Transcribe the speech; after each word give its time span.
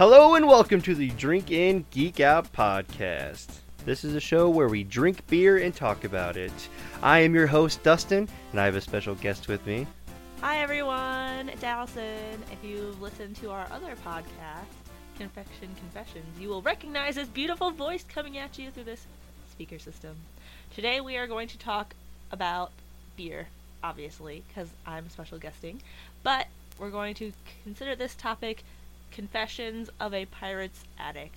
Hello 0.00 0.34
and 0.34 0.48
welcome 0.48 0.80
to 0.80 0.94
the 0.94 1.10
Drink 1.10 1.50
In 1.50 1.84
Geek 1.90 2.20
Out 2.20 2.50
podcast. 2.54 3.58
This 3.84 4.02
is 4.02 4.14
a 4.14 4.20
show 4.20 4.48
where 4.48 4.68
we 4.68 4.82
drink 4.82 5.26
beer 5.26 5.58
and 5.58 5.74
talk 5.74 6.04
about 6.04 6.38
it. 6.38 6.54
I 7.02 7.18
am 7.18 7.34
your 7.34 7.46
host, 7.46 7.82
Dustin, 7.82 8.26
and 8.52 8.58
I 8.58 8.64
have 8.64 8.76
a 8.76 8.80
special 8.80 9.14
guest 9.16 9.46
with 9.46 9.66
me. 9.66 9.86
Hi 10.40 10.62
everyone, 10.62 11.50
it's 11.50 11.62
Allison. 11.62 12.42
If 12.50 12.64
you've 12.64 13.02
listened 13.02 13.36
to 13.42 13.50
our 13.50 13.66
other 13.70 13.94
podcast, 14.02 14.72
Confection 15.18 15.68
Confessions, 15.76 16.40
you 16.40 16.48
will 16.48 16.62
recognize 16.62 17.16
this 17.16 17.28
beautiful 17.28 17.70
voice 17.70 18.02
coming 18.02 18.38
at 18.38 18.58
you 18.58 18.70
through 18.70 18.84
this 18.84 19.04
speaker 19.50 19.78
system. 19.78 20.16
Today 20.74 21.02
we 21.02 21.18
are 21.18 21.26
going 21.26 21.48
to 21.48 21.58
talk 21.58 21.94
about 22.32 22.72
beer, 23.18 23.48
obviously, 23.84 24.44
because 24.48 24.70
I'm 24.86 25.10
special 25.10 25.36
guesting, 25.36 25.82
but 26.22 26.46
we're 26.78 26.88
going 26.88 27.12
to 27.16 27.34
consider 27.64 27.94
this 27.94 28.14
topic 28.14 28.64
Confessions 29.10 29.90
of 29.98 30.14
a 30.14 30.26
Pirate's 30.26 30.84
Addict. 30.98 31.36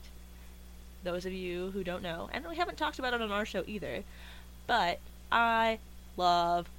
Those 1.03 1.25
of 1.25 1.33
you 1.33 1.71
who 1.71 1.83
don't 1.83 2.03
know, 2.03 2.29
and 2.31 2.45
we 2.47 2.55
haven't 2.55 2.77
talked 2.77 2.99
about 2.99 3.13
it 3.13 3.21
on 3.21 3.31
our 3.31 3.45
show 3.45 3.63
either, 3.67 4.03
but 4.67 4.99
I 5.31 5.79
love 6.15 6.69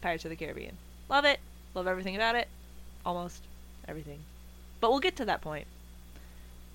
Pirates 0.00 0.24
of 0.24 0.30
the 0.30 0.36
Caribbean. 0.36 0.76
Love 1.08 1.24
it, 1.24 1.40
love 1.74 1.86
everything 1.86 2.14
about 2.14 2.36
it, 2.36 2.48
almost 3.04 3.42
everything. 3.88 4.20
But 4.80 4.90
we'll 4.90 5.00
get 5.00 5.16
to 5.16 5.24
that 5.24 5.40
point. 5.40 5.66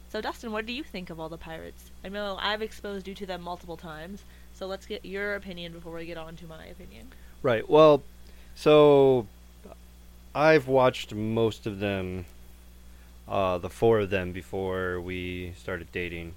So, 0.09 0.21
Dustin, 0.21 0.51
what 0.51 0.65
do 0.65 0.73
you 0.73 0.83
think 0.83 1.09
of 1.09 1.19
all 1.19 1.29
the 1.29 1.37
pirates? 1.37 1.91
I 2.03 2.09
know 2.09 2.37
I've 2.39 2.61
exposed 2.61 3.07
you 3.07 3.13
to 3.15 3.25
them 3.25 3.41
multiple 3.41 3.75
times, 3.75 4.23
so 4.53 4.65
let's 4.65 4.85
get 4.85 5.05
your 5.05 5.35
opinion 5.35 5.73
before 5.73 5.93
we 5.93 6.05
get 6.05 6.17
on 6.17 6.35
to 6.37 6.47
my 6.47 6.65
opinion. 6.65 7.11
Right. 7.43 7.69
Well, 7.69 8.01
so 8.55 9.27
I've 10.33 10.67
watched 10.67 11.13
most 11.13 11.67
of 11.67 11.79
them, 11.79 12.25
uh, 13.27 13.57
the 13.57 13.69
four 13.69 13.99
of 13.99 14.09
them, 14.09 14.31
before 14.31 14.99
we 15.01 15.53
started 15.57 15.91
dating. 15.91 16.33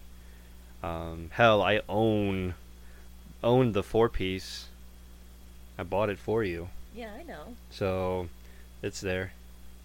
Um, 0.82 1.30
hell, 1.32 1.62
I 1.62 1.80
own 1.88 2.54
own 3.42 3.72
the 3.72 3.82
four 3.82 4.08
piece. 4.08 4.66
I 5.78 5.82
bought 5.82 6.10
it 6.10 6.18
for 6.18 6.44
you, 6.44 6.68
Yeah, 6.94 7.10
I 7.18 7.22
know. 7.22 7.54
so 7.70 8.28
it's 8.82 9.00
there. 9.00 9.32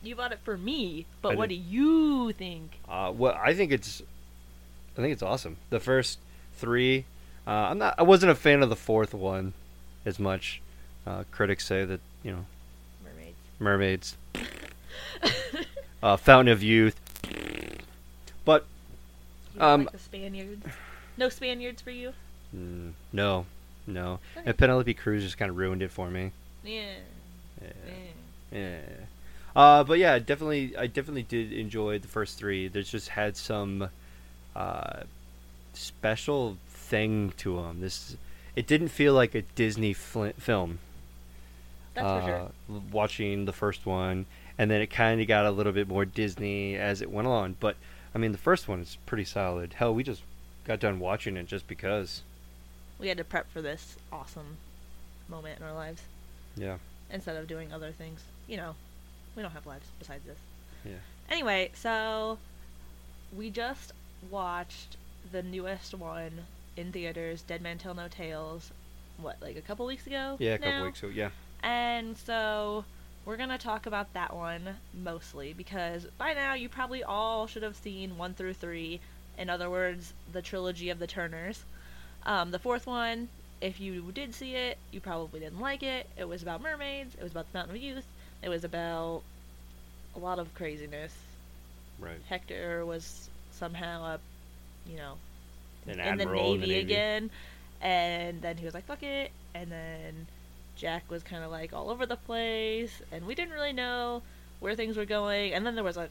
You 0.03 0.15
bought 0.15 0.31
it 0.33 0.39
for 0.43 0.57
me, 0.57 1.05
but 1.21 1.33
I 1.33 1.35
what 1.35 1.49
did. 1.49 1.55
do 1.69 1.75
you 1.75 2.31
think? 2.33 2.77
Uh, 2.87 3.11
well, 3.15 3.39
I 3.41 3.53
think 3.53 3.71
it's, 3.71 4.01
I 4.97 5.01
think 5.01 5.13
it's 5.13 5.23
awesome. 5.23 5.57
The 5.69 5.79
first 5.79 6.19
three, 6.57 7.05
uh, 7.47 7.51
I'm 7.51 7.77
not. 7.77 7.95
I 7.97 8.03
wasn't 8.03 8.31
a 8.31 8.35
fan 8.35 8.61
of 8.61 8.69
the 8.69 8.75
fourth 8.75 9.13
one, 9.13 9.53
as 10.05 10.19
much. 10.19 10.61
Uh, 11.07 11.23
critics 11.31 11.65
say 11.65 11.85
that 11.85 11.99
you 12.23 12.31
know 12.31 12.45
Mermaids. 13.03 13.35
mermaids, 13.59 14.17
uh, 16.03 16.17
Fountain 16.17 16.51
of 16.51 16.61
Youth, 16.63 16.99
but 18.43 18.65
Um, 19.59 19.83
like 19.85 19.91
the 19.91 19.99
Spaniards? 19.99 20.65
No 21.17 21.29
Spaniards 21.29 21.81
for 21.81 21.91
you? 21.91 22.13
mm, 22.55 22.91
no, 23.13 23.45
no. 23.87 24.19
And 24.45 24.57
Penelope 24.57 24.93
Cruz 24.95 25.23
just 25.23 25.37
kind 25.37 25.49
of 25.49 25.57
ruined 25.57 25.81
it 25.81 25.91
for 25.91 26.09
me. 26.09 26.31
Yeah. 26.63 26.81
Yeah. 27.61 27.69
yeah. 28.51 28.59
Yeah. 28.59 28.79
Uh, 29.55 29.83
but 29.85 29.97
yeah, 29.99 30.19
definitely, 30.19 30.75
I 30.75 30.87
definitely 30.87 31.23
did 31.23 31.53
enjoy 31.53 31.99
the 31.99 32.07
first 32.09 32.37
three. 32.37 32.67
There's 32.67 32.89
just 32.91 33.09
had 33.09 33.37
some 33.37 33.89
uh, 34.55 35.03
special 35.73 36.57
thing 36.67 37.33
to 37.37 37.61
them. 37.61 37.79
This, 37.79 38.17
it 38.55 38.67
didn't 38.67 38.89
feel 38.89 39.13
like 39.13 39.33
a 39.33 39.41
Disney 39.43 39.93
fl- 39.93 40.35
film. 40.37 40.79
That's 41.95 42.05
uh, 42.05 42.19
for 42.21 42.27
sure. 42.27 42.81
Watching 42.91 43.45
the 43.45 43.53
first 43.53 43.85
one, 43.85 44.25
and 44.57 44.69
then 44.69 44.81
it 44.81 44.87
kind 44.87 45.19
of 45.21 45.27
got 45.27 45.45
a 45.45 45.51
little 45.51 45.73
bit 45.73 45.87
more 45.87 46.05
Disney 46.05 46.75
as 46.75 47.01
it 47.01 47.09
went 47.09 47.27
along. 47.27 47.55
But 47.59 47.75
I 48.13 48.17
mean, 48.17 48.31
the 48.31 48.37
first 48.37 48.67
one 48.67 48.81
is 48.81 48.97
pretty 49.05 49.25
solid. 49.25 49.73
Hell, 49.73 49.93
we 49.93 50.03
just 50.03 50.21
got 50.65 50.79
done 50.79 50.99
watching 50.99 51.37
it 51.37 51.47
just 51.47 51.67
because. 51.67 52.21
We 52.99 53.07
had 53.09 53.17
to 53.17 53.23
prep 53.23 53.51
for 53.51 53.61
this 53.61 53.97
awesome 54.11 54.57
moment 55.27 55.59
in 55.59 55.65
our 55.65 55.73
lives 55.73 56.03
Yeah. 56.55 56.77
instead 57.11 57.35
of 57.35 57.47
doing 57.47 57.73
other 57.73 57.91
things. 57.91 58.21
You 58.47 58.57
know, 58.57 58.75
we 59.35 59.41
don't 59.41 59.51
have 59.51 59.65
lives 59.65 59.87
besides 59.99 60.23
this. 60.25 60.37
Yeah. 60.85 60.99
Anyway, 61.29 61.71
so 61.73 62.37
we 63.35 63.49
just 63.49 63.91
watched 64.29 64.95
the 65.31 65.43
newest 65.43 65.93
one 65.93 66.45
in 66.77 66.91
theaters, 66.91 67.41
Dead 67.41 67.61
Man 67.61 67.77
Tell 67.77 67.93
No 67.93 68.07
Tales. 68.07 68.71
What, 69.17 69.37
like 69.41 69.57
a 69.57 69.61
couple 69.61 69.85
weeks 69.85 70.07
ago? 70.07 70.37
Yeah, 70.39 70.53
a 70.53 70.57
couple 70.57 70.83
weeks 70.85 70.99
ago. 71.03 71.11
Yeah. 71.13 71.29
And 71.65 72.17
so 72.17 72.85
we're 73.25 73.37
going 73.37 73.49
to 73.49 73.59
talk 73.59 73.87
about 73.87 74.13
that 74.13 74.35
one 74.35 74.81
mostly 74.93 75.53
because 75.53 76.07
by 76.17 76.33
now 76.33 76.55
you 76.55 76.69
probably 76.69 77.03
all 77.03 77.47
should 77.47 77.63
have 77.63 77.77
seen 77.77 78.17
1 78.17 78.35
through 78.35 78.55
3. 78.55 79.01
In 79.37 79.49
other 79.49 79.69
words, 79.69 80.15
the 80.31 80.43
trilogy 80.43 80.89
of 80.91 80.99
the 80.99 81.07
Turners. 81.07 81.65
Um, 82.23 82.51
the 82.51 82.59
fourth 82.59 82.87
one, 82.87 83.29
if 83.61 83.79
you 83.81 84.11
did 84.13 84.35
see 84.35 84.55
it, 84.55 84.79
you 84.91 85.01
probably 85.01 85.41
didn't 85.41 85.59
like 85.61 85.83
it. 85.83 86.09
It 86.17 86.25
was 86.27 86.43
about 86.43 86.61
mermaids, 86.61 87.15
it 87.15 87.23
was 87.23 87.33
about 87.33 87.51
the 87.51 87.57
Mountain 87.57 87.75
of 87.75 87.81
Youth, 87.81 88.07
it 88.41 88.49
was 88.49 88.63
about 88.63 89.23
a 90.15 90.19
lot 90.19 90.39
of 90.39 90.53
craziness. 90.53 91.27
Right. 91.99 92.23
Hector 92.23 92.85
was 92.85 93.29
somehow 93.51 94.03
a, 94.05 94.21
you 94.85 94.97
know, 94.97 95.19
An 95.87 95.99
in 95.99 96.17
the 96.17 96.25
Navy, 96.25 96.53
in 96.53 96.61
the 96.61 96.67
Navy. 96.67 96.79
again. 96.79 97.31
And 97.81 98.41
then 98.41 98.57
he 98.57 98.65
was 98.65 98.73
like, 98.73 98.85
fuck 98.85 99.03
it. 99.03 99.33
And 99.53 99.71
then 99.71 100.27
Jack 100.75 101.09
was 101.09 101.23
kind 101.23 101.43
of 101.43 101.51
like 101.51 101.73
all 101.73 101.89
over 101.89 102.05
the 102.05 102.15
place. 102.17 103.01
And 103.11 103.25
we 103.25 103.35
didn't 103.35 103.53
really 103.53 103.73
know 103.73 104.21
where 104.59 104.75
things 104.75 104.97
were 104.97 105.05
going. 105.05 105.53
And 105.53 105.65
then 105.65 105.75
there 105.75 105.83
was 105.83 105.97
a 105.97 106.09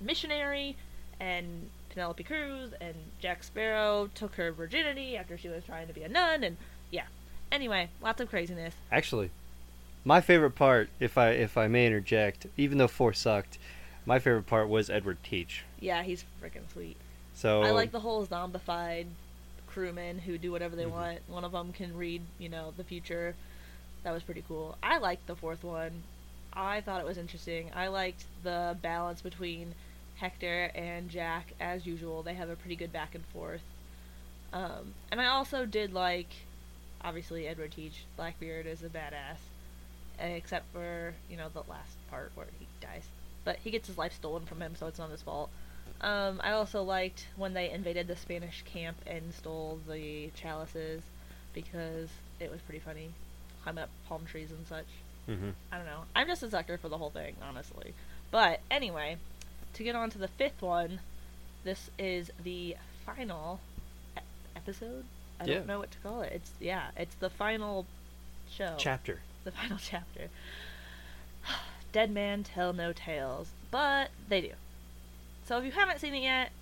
missionary 0.00 0.76
and 1.20 1.70
Penelope 1.90 2.22
Cruz 2.24 2.72
and 2.80 2.94
Jack 3.20 3.42
Sparrow 3.42 4.08
took 4.14 4.34
her 4.36 4.52
virginity 4.52 5.16
after 5.16 5.36
she 5.36 5.48
was 5.48 5.64
trying 5.64 5.88
to 5.88 5.92
be 5.94 6.02
a 6.02 6.08
nun. 6.08 6.44
And 6.44 6.56
yeah. 6.90 7.04
Anyway, 7.50 7.88
lots 8.02 8.20
of 8.20 8.28
craziness. 8.28 8.74
Actually, 8.92 9.30
my 10.04 10.20
favorite 10.20 10.50
part, 10.54 10.90
if 11.00 11.16
I 11.16 11.30
if 11.30 11.56
I 11.56 11.66
may 11.66 11.86
interject, 11.86 12.46
even 12.58 12.76
though 12.78 12.88
four 12.88 13.12
sucked, 13.14 13.58
my 14.04 14.18
favorite 14.18 14.46
part 14.46 14.68
was 14.68 14.90
Edward 14.90 15.18
Teach. 15.24 15.64
Yeah, 15.80 16.02
he's 16.02 16.24
freaking 16.42 16.70
sweet. 16.72 16.96
So 17.34 17.62
I 17.62 17.70
like 17.70 17.90
the 17.90 18.00
whole 18.00 18.26
zombified 18.26 19.06
crewmen 19.66 20.18
who 20.18 20.36
do 20.38 20.52
whatever 20.52 20.76
they 20.76 20.84
Mhm. 20.84 20.90
want. 20.90 21.18
One 21.26 21.44
of 21.44 21.52
them 21.52 21.72
can 21.72 21.96
read, 21.96 22.22
you 22.38 22.48
know, 22.48 22.72
the 22.76 22.84
future. 22.84 23.34
That 24.04 24.12
was 24.12 24.22
pretty 24.22 24.44
cool. 24.46 24.76
I 24.82 24.98
liked 24.98 25.26
the 25.26 25.36
fourth 25.36 25.64
one. 25.64 26.02
I 26.52 26.80
thought 26.80 27.00
it 27.00 27.06
was 27.06 27.18
interesting. 27.18 27.70
I 27.74 27.88
liked 27.88 28.24
the 28.42 28.76
balance 28.80 29.20
between 29.20 29.74
Hector 30.16 30.70
and 30.74 31.08
Jack 31.08 31.52
as 31.60 31.86
usual. 31.86 32.22
They 32.22 32.34
have 32.34 32.48
a 32.48 32.56
pretty 32.56 32.76
good 32.76 32.92
back 32.92 33.14
and 33.14 33.24
forth. 33.26 33.62
Um, 34.52 34.94
and 35.10 35.20
I 35.20 35.26
also 35.26 35.66
did 35.66 35.92
like, 35.92 36.28
obviously, 37.02 37.46
Edward 37.46 37.72
Teach. 37.72 38.04
Blackbeard 38.16 38.66
is 38.66 38.82
a 38.82 38.88
badass. 38.88 39.38
Except 40.20 40.64
for, 40.72 41.14
you 41.30 41.36
know, 41.36 41.48
the 41.52 41.62
last 41.70 41.96
part 42.10 42.32
where 42.34 42.48
he 42.58 42.66
dies. 42.80 43.04
But 43.44 43.56
he 43.56 43.70
gets 43.70 43.86
his 43.86 43.98
life 43.98 44.12
stolen 44.12 44.46
from 44.46 44.60
him, 44.60 44.74
so 44.74 44.88
it's 44.88 44.98
not 44.98 45.10
his 45.10 45.22
fault. 45.22 45.50
Um, 46.00 46.40
I 46.42 46.52
also 46.52 46.82
liked 46.82 47.26
when 47.36 47.54
they 47.54 47.70
invaded 47.70 48.08
the 48.08 48.16
Spanish 48.16 48.62
camp 48.62 48.96
and 49.06 49.32
stole 49.34 49.78
the 49.88 50.30
chalices 50.34 51.02
because 51.52 52.08
it 52.40 52.50
was 52.50 52.60
pretty 52.62 52.80
funny. 52.80 53.10
Climb 53.68 53.78
up 53.84 53.90
palm 54.08 54.24
trees 54.24 54.50
and 54.50 54.66
such. 54.66 54.86
hmm 55.26 55.50
I 55.70 55.76
don't 55.76 55.84
know. 55.84 56.04
I'm 56.16 56.26
just 56.26 56.42
a 56.42 56.48
sucker 56.50 56.78
for 56.78 56.88
the 56.88 56.96
whole 56.96 57.10
thing, 57.10 57.34
honestly. 57.46 57.92
But 58.30 58.60
anyway, 58.70 59.18
to 59.74 59.82
get 59.82 59.94
on 59.94 60.08
to 60.10 60.18
the 60.18 60.28
fifth 60.28 60.62
one, 60.62 61.00
this 61.64 61.90
is 61.98 62.30
the 62.42 62.76
final 63.04 63.60
e- 64.16 64.20
episode. 64.56 65.04
I 65.38 65.44
Yeah. 65.44 65.54
don't 65.56 65.66
know 65.66 65.78
what 65.80 65.90
to 65.90 65.98
call 65.98 66.22
it. 66.22 66.32
It's 66.32 66.50
yeah, 66.60 66.92
it's 66.96 67.14
the 67.16 67.28
final 67.28 67.84
show 68.50 68.76
chapter. 68.78 69.20
the 69.44 69.52
final 69.52 69.76
chapter. 69.82 70.28
Dead 71.92 72.10
Man 72.10 72.42
Tell 72.42 72.72
No 72.72 72.94
Tales, 72.94 73.48
but 73.70 74.08
they 74.30 74.40
do. 74.40 74.52
So 75.44 75.58
if 75.58 75.64
you 75.66 75.72
haven't 75.72 76.00
seen 76.00 76.14
it 76.14 76.22
yet, 76.22 76.52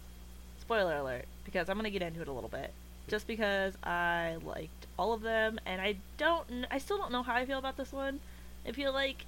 spoiler 0.61 0.97
alert, 0.97 1.27
because 1.45 1.69
I'm 1.69 1.77
gonna 1.77 1.91
get 1.91 2.03
into 2.03 2.21
it 2.21 2.27
a 2.29 2.33
little 2.33 2.51
bit. 2.51 2.73
Just 3.09 3.27
because 3.27 3.75
I 3.85 4.37
liked 4.45 4.87
all 4.99 5.13
of 5.13 5.23
them, 5.23 5.61
and 5.65 5.81
I 5.81 5.97
don't, 6.19 6.67
I 6.71 6.79
still 6.79 6.99
don't 6.99 7.13
know 7.13 7.23
how 7.23 7.35
I 7.35 7.45
feel 7.47 7.59
about 7.59 7.77
this 7.77 7.93
one. 7.93 8.19
I 8.67 8.73
feel 8.73 8.93
like 8.93 9.25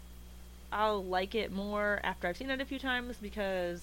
I'll 0.73 1.05
like 1.05 1.35
it 1.37 1.53
more 1.53 2.01
after 2.03 2.27
I've 2.27 2.37
seen 2.37 2.51
it 2.51 2.61
a 2.61 2.65
few 2.65 2.79
times 2.81 3.17
because, 3.23 3.83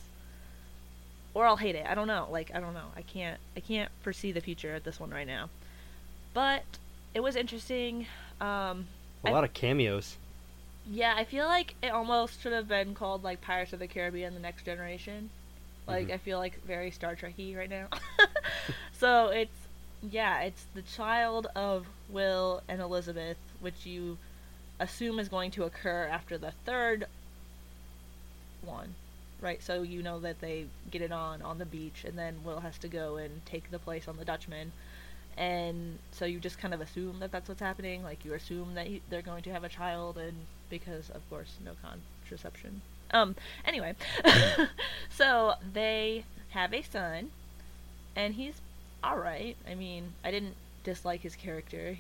or 1.34 1.46
I'll 1.46 1.56
hate 1.58 1.76
it. 1.76 1.86
I 1.88 1.96
don't 1.96 2.08
know. 2.08 2.28
Like 2.30 2.52
I 2.54 2.60
don't 2.60 2.74
know. 2.74 2.88
I 2.96 3.02
can't, 3.04 3.40
I 3.56 3.62
can't 3.62 3.90
foresee 4.02 4.32
the 4.34 4.42
future 4.42 4.74
at 4.76 4.84
this 4.84 5.00
one 5.00 5.12
right 5.12 5.28
now. 5.28 5.50
But 6.34 6.64
it 7.14 7.22
was 7.22 7.36
interesting. 7.38 8.08
Um, 8.42 8.88
A 9.24 9.30
I- 9.30 9.32
lot 9.32 9.44
of 9.46 9.54
cameos. 9.54 10.18
yeah, 10.92 11.14
I 11.16 11.24
feel 11.24 11.46
like 11.46 11.76
it 11.82 11.90
almost 11.94 12.42
should 12.42 12.52
have 12.54 12.68
been 12.68 12.94
called 12.96 13.24
like 13.24 13.40
Pirates 13.40 13.72
of 13.72 13.80
the 13.80 13.88
Caribbean: 13.88 14.34
The 14.34 14.40
Next 14.42 14.66
Generation. 14.66 15.30
Like 15.88 16.08
Mhm. 16.08 16.14
I 16.16 16.18
feel 16.18 16.38
like 16.40 16.62
very 16.66 16.92
Star 16.92 17.16
Trekky 17.16 17.56
right 17.56 17.70
now. 17.70 17.88
so 18.94 19.28
it's 19.30 19.65
yeah, 20.12 20.42
it's 20.42 20.66
the 20.74 20.81
child 20.81 21.48
of 21.56 21.88
Will 22.07 22.63
and 22.68 22.81
Elizabeth, 22.81 23.38
which 23.60 23.86
you 23.86 24.19
assume 24.80 25.19
is 25.19 25.30
going 25.30 25.52
to 25.52 25.63
occur 25.66 26.07
after 26.07 26.38
the 26.38 26.52
third 26.66 27.07
one. 28.62 28.96
right? 29.40 29.62
So 29.62 29.81
you 29.84 30.02
know 30.04 30.19
that 30.22 30.40
they 30.42 30.69
get 30.90 31.02
it 31.02 31.12
on 31.12 31.42
on 31.42 31.57
the 31.60 31.66
beach, 31.66 32.04
and 32.06 32.18
then 32.18 32.44
Will 32.44 32.62
has 32.62 32.78
to 32.80 32.88
go 32.90 33.18
and 33.18 33.46
take 33.46 33.69
the 33.72 33.80
place 33.80 34.07
on 34.07 34.18
the 34.18 34.25
Dutchman, 34.25 34.74
and 35.38 36.00
so 36.12 36.25
you 36.25 36.40
just 36.40 36.60
kind 36.60 36.74
of 36.74 36.81
assume 36.81 37.19
that 37.19 37.31
that's 37.31 37.50
what's 37.50 37.62
happening. 37.62 38.04
Like 38.04 38.25
you 38.25 38.34
assume 38.34 38.75
that 38.75 38.88
he, 38.88 39.04
they're 39.10 39.22
going 39.22 39.44
to 39.44 39.51
have 39.54 39.63
a 39.63 39.69
child, 39.69 40.18
and 40.18 40.48
because 40.69 41.10
of 41.12 41.28
course 41.30 41.60
no 41.63 41.74
contraception. 41.75 42.81
Um. 43.12 43.36
Anyway, 43.66 43.96
so 45.10 45.56
they 45.74 46.25
have 46.50 46.74
a 46.74 46.81
son, 46.81 47.31
and 48.16 48.36
he's 48.36 48.62
all 49.04 49.18
right. 49.18 49.56
I 49.70 49.76
mean, 49.76 50.14
I 50.24 50.32
didn't 50.32 50.56
dislike 50.84 51.22
his 51.22 51.36
character. 51.36 51.98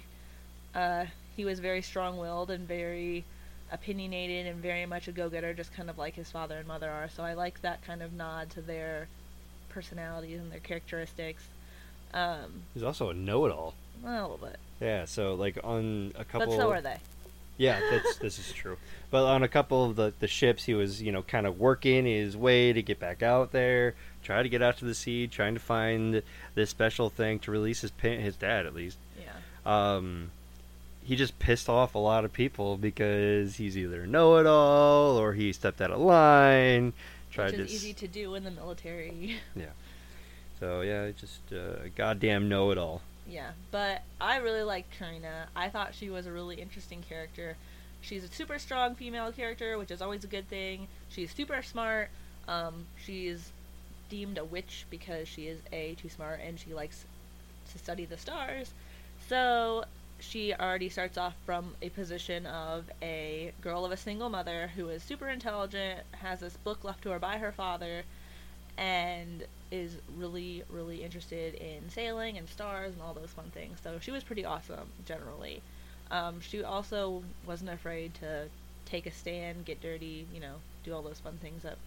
Uh, 0.73 1.05
he 1.37 1.45
was 1.45 1.59
very 1.59 1.81
strong-willed 1.81 2.51
and 2.51 2.67
very 2.67 3.23
opinionated 3.71 4.45
and 4.47 4.61
very 4.61 4.85
much 4.85 5.07
a 5.07 5.11
go-getter, 5.11 5.53
just 5.53 5.73
kind 5.73 5.89
of 5.89 5.97
like 5.97 6.15
his 6.15 6.29
father 6.31 6.57
and 6.57 6.67
mother 6.67 6.89
are. 6.89 7.09
So 7.09 7.23
I 7.23 7.33
like 7.33 7.61
that 7.61 7.83
kind 7.85 8.01
of 8.01 8.13
nod 8.13 8.49
to 8.51 8.61
their 8.61 9.07
personalities 9.69 10.39
and 10.39 10.51
their 10.51 10.59
characteristics. 10.59 11.43
Um, 12.13 12.61
He's 12.73 12.83
also 12.83 13.09
a 13.09 13.13
know-it-all. 13.13 13.73
a 14.05 14.21
little 14.21 14.37
bit, 14.37 14.57
Yeah, 14.79 15.05
so 15.05 15.33
like 15.35 15.57
on 15.63 16.13
a 16.17 16.23
couple. 16.23 16.47
but 16.47 16.55
so 16.55 16.71
are 16.71 16.81
they. 16.81 16.97
Yeah, 17.57 17.79
that's 17.89 18.17
this 18.17 18.37
is 18.37 18.51
true. 18.51 18.77
But 19.11 19.23
on 19.25 19.41
a 19.43 19.47
couple 19.47 19.85
of 19.85 19.95
the 19.95 20.13
the 20.19 20.27
ships, 20.27 20.65
he 20.65 20.73
was 20.73 21.01
you 21.01 21.13
know 21.13 21.21
kind 21.21 21.47
of 21.47 21.57
working 21.57 22.05
his 22.05 22.35
way 22.35 22.73
to 22.73 22.81
get 22.81 22.99
back 22.99 23.23
out 23.23 23.53
there, 23.53 23.95
try 24.25 24.41
to 24.43 24.49
get 24.49 24.61
out 24.61 24.77
to 24.77 24.85
the 24.85 24.95
sea, 24.95 25.27
trying 25.27 25.53
to 25.53 25.59
find 25.59 26.21
this 26.55 26.69
special 26.69 27.09
thing 27.09 27.39
to 27.39 27.51
release 27.51 27.81
his 27.81 27.91
pa- 27.91 28.07
his 28.09 28.35
dad 28.35 28.65
at 28.65 28.73
least. 28.73 28.97
Yeah. 29.19 29.95
Um, 29.95 30.31
he 31.03 31.15
just 31.15 31.37
pissed 31.37 31.69
off 31.69 31.93
a 31.95 31.99
lot 31.99 32.25
of 32.25 32.33
people 32.33 32.77
because 32.77 33.55
he's 33.55 33.77
either 33.77 34.07
know 34.07 34.37
it 34.37 34.47
all 34.47 35.17
or 35.17 35.33
he 35.33 35.53
stepped 35.53 35.79
out 35.79 35.91
of 35.91 35.99
line. 35.99 36.93
Tried 37.31 37.51
Which 37.51 37.61
is 37.61 37.69
to 37.69 37.75
easy 37.75 37.93
to 37.93 38.07
do 38.07 38.35
in 38.35 38.43
the 38.43 38.51
military. 38.51 39.37
Yeah. 39.55 39.65
So 40.59 40.81
yeah, 40.81 41.11
just 41.11 41.41
uh, 41.51 41.83
a 41.85 41.89
goddamn 41.89 42.47
know 42.49 42.71
it 42.71 42.77
all. 42.77 43.01
Yeah, 43.27 43.51
but 43.71 44.03
I 44.21 44.37
really 44.37 44.63
liked 44.63 44.97
Carina. 44.97 45.47
I 45.55 45.69
thought 45.69 45.93
she 45.93 46.09
was 46.09 46.27
a 46.27 46.31
really 46.31 46.55
interesting 46.55 47.03
character. 47.07 47.57
She's 48.01 48.23
a 48.23 48.27
super 48.29 48.57
strong 48.57 48.95
female 48.95 49.31
character, 49.31 49.77
which 49.77 49.91
is 49.91 50.01
always 50.01 50.23
a 50.23 50.27
good 50.27 50.47
thing. 50.47 50.87
She's 51.09 51.33
super 51.33 51.61
smart. 51.61 52.09
Um, 52.47 52.85
she's 53.03 53.51
deemed 54.09 54.37
a 54.37 54.45
witch 54.45 54.85
because 54.89 55.27
she 55.27 55.47
is 55.47 55.59
a 55.71 55.95
too 55.95 56.09
smart 56.09 56.39
and 56.45 56.59
she 56.59 56.73
likes 56.73 57.05
to 57.71 57.77
study 57.79 58.05
the 58.05 58.17
stars. 58.17 58.71
So 59.27 59.85
she 60.19 60.53
already 60.53 60.89
starts 60.89 61.17
off 61.17 61.35
from 61.45 61.75
a 61.81 61.89
position 61.89 62.45
of 62.45 62.85
a 63.01 63.51
girl 63.61 63.85
of 63.85 63.91
a 63.91 63.97
single 63.97 64.29
mother 64.29 64.71
who 64.75 64.89
is 64.89 65.03
super 65.03 65.29
intelligent, 65.29 66.01
has 66.21 66.39
this 66.39 66.57
book 66.57 66.83
left 66.83 67.03
to 67.03 67.09
her 67.09 67.19
by 67.19 67.37
her 67.37 67.51
father, 67.51 68.03
and 68.77 69.45
is 69.71 69.97
really, 70.17 70.63
really 70.69 71.03
interested 71.03 71.55
in 71.55 71.89
sailing 71.89 72.37
and 72.37 72.47
stars 72.47 72.93
and 72.93 73.01
all 73.01 73.13
those 73.13 73.31
fun 73.31 73.51
things. 73.53 73.79
So 73.83 73.99
she 73.99 74.11
was 74.11 74.23
pretty 74.23 74.45
awesome 74.45 74.89
generally. 75.05 75.61
Um, 76.11 76.39
she 76.39 76.63
also 76.63 77.23
wasn't 77.45 77.71
afraid 77.71 78.13
to 78.15 78.45
take 78.85 79.05
a 79.05 79.11
stand, 79.11 79.65
get 79.65 79.81
dirty, 79.81 80.27
you 80.33 80.39
know, 80.39 80.55
do 80.83 80.93
all 80.93 81.01
those 81.01 81.19
fun 81.19 81.37
things 81.41 81.63
that 81.63 81.77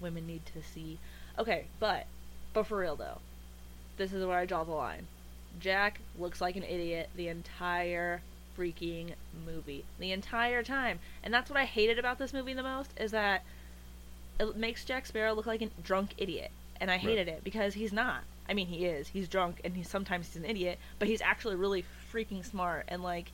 women 0.00 0.26
need 0.26 0.42
to 0.46 0.62
see. 0.62 0.98
Okay, 1.38 1.66
but 1.80 2.06
but 2.52 2.66
for 2.66 2.78
real 2.78 2.96
though, 2.96 3.18
this 3.96 4.12
is 4.12 4.24
where 4.24 4.38
I 4.38 4.46
draw 4.46 4.64
the 4.64 4.72
line. 4.72 5.06
Jack 5.60 6.00
looks 6.18 6.40
like 6.40 6.56
an 6.56 6.64
idiot 6.64 7.10
the 7.16 7.28
entire 7.28 8.20
freaking 8.56 9.14
movie. 9.46 9.84
The 9.98 10.12
entire 10.12 10.62
time. 10.62 10.98
And 11.22 11.32
that's 11.32 11.50
what 11.50 11.58
I 11.58 11.64
hated 11.64 11.98
about 11.98 12.18
this 12.18 12.32
movie 12.32 12.54
the 12.54 12.62
most 12.62 12.90
is 12.98 13.10
that 13.12 13.44
it 14.38 14.56
makes 14.56 14.84
Jack 14.84 15.06
Sparrow 15.06 15.34
look 15.34 15.46
like 15.46 15.62
a 15.62 15.70
drunk 15.82 16.10
idiot. 16.18 16.50
And 16.80 16.90
I 16.90 16.98
hated 16.98 17.28
it 17.28 17.44
because 17.44 17.74
he's 17.74 17.92
not. 17.92 18.22
I 18.48 18.54
mean, 18.54 18.66
he 18.66 18.84
is. 18.84 19.08
He's 19.08 19.28
drunk 19.28 19.60
and 19.64 19.74
he's 19.74 19.88
sometimes 19.88 20.26
he's 20.26 20.36
an 20.36 20.44
idiot, 20.44 20.78
but 20.98 21.08
he's 21.08 21.22
actually 21.22 21.56
really 21.56 21.84
freaking 22.12 22.44
smart 22.44 22.84
and 22.88 23.02
like 23.02 23.30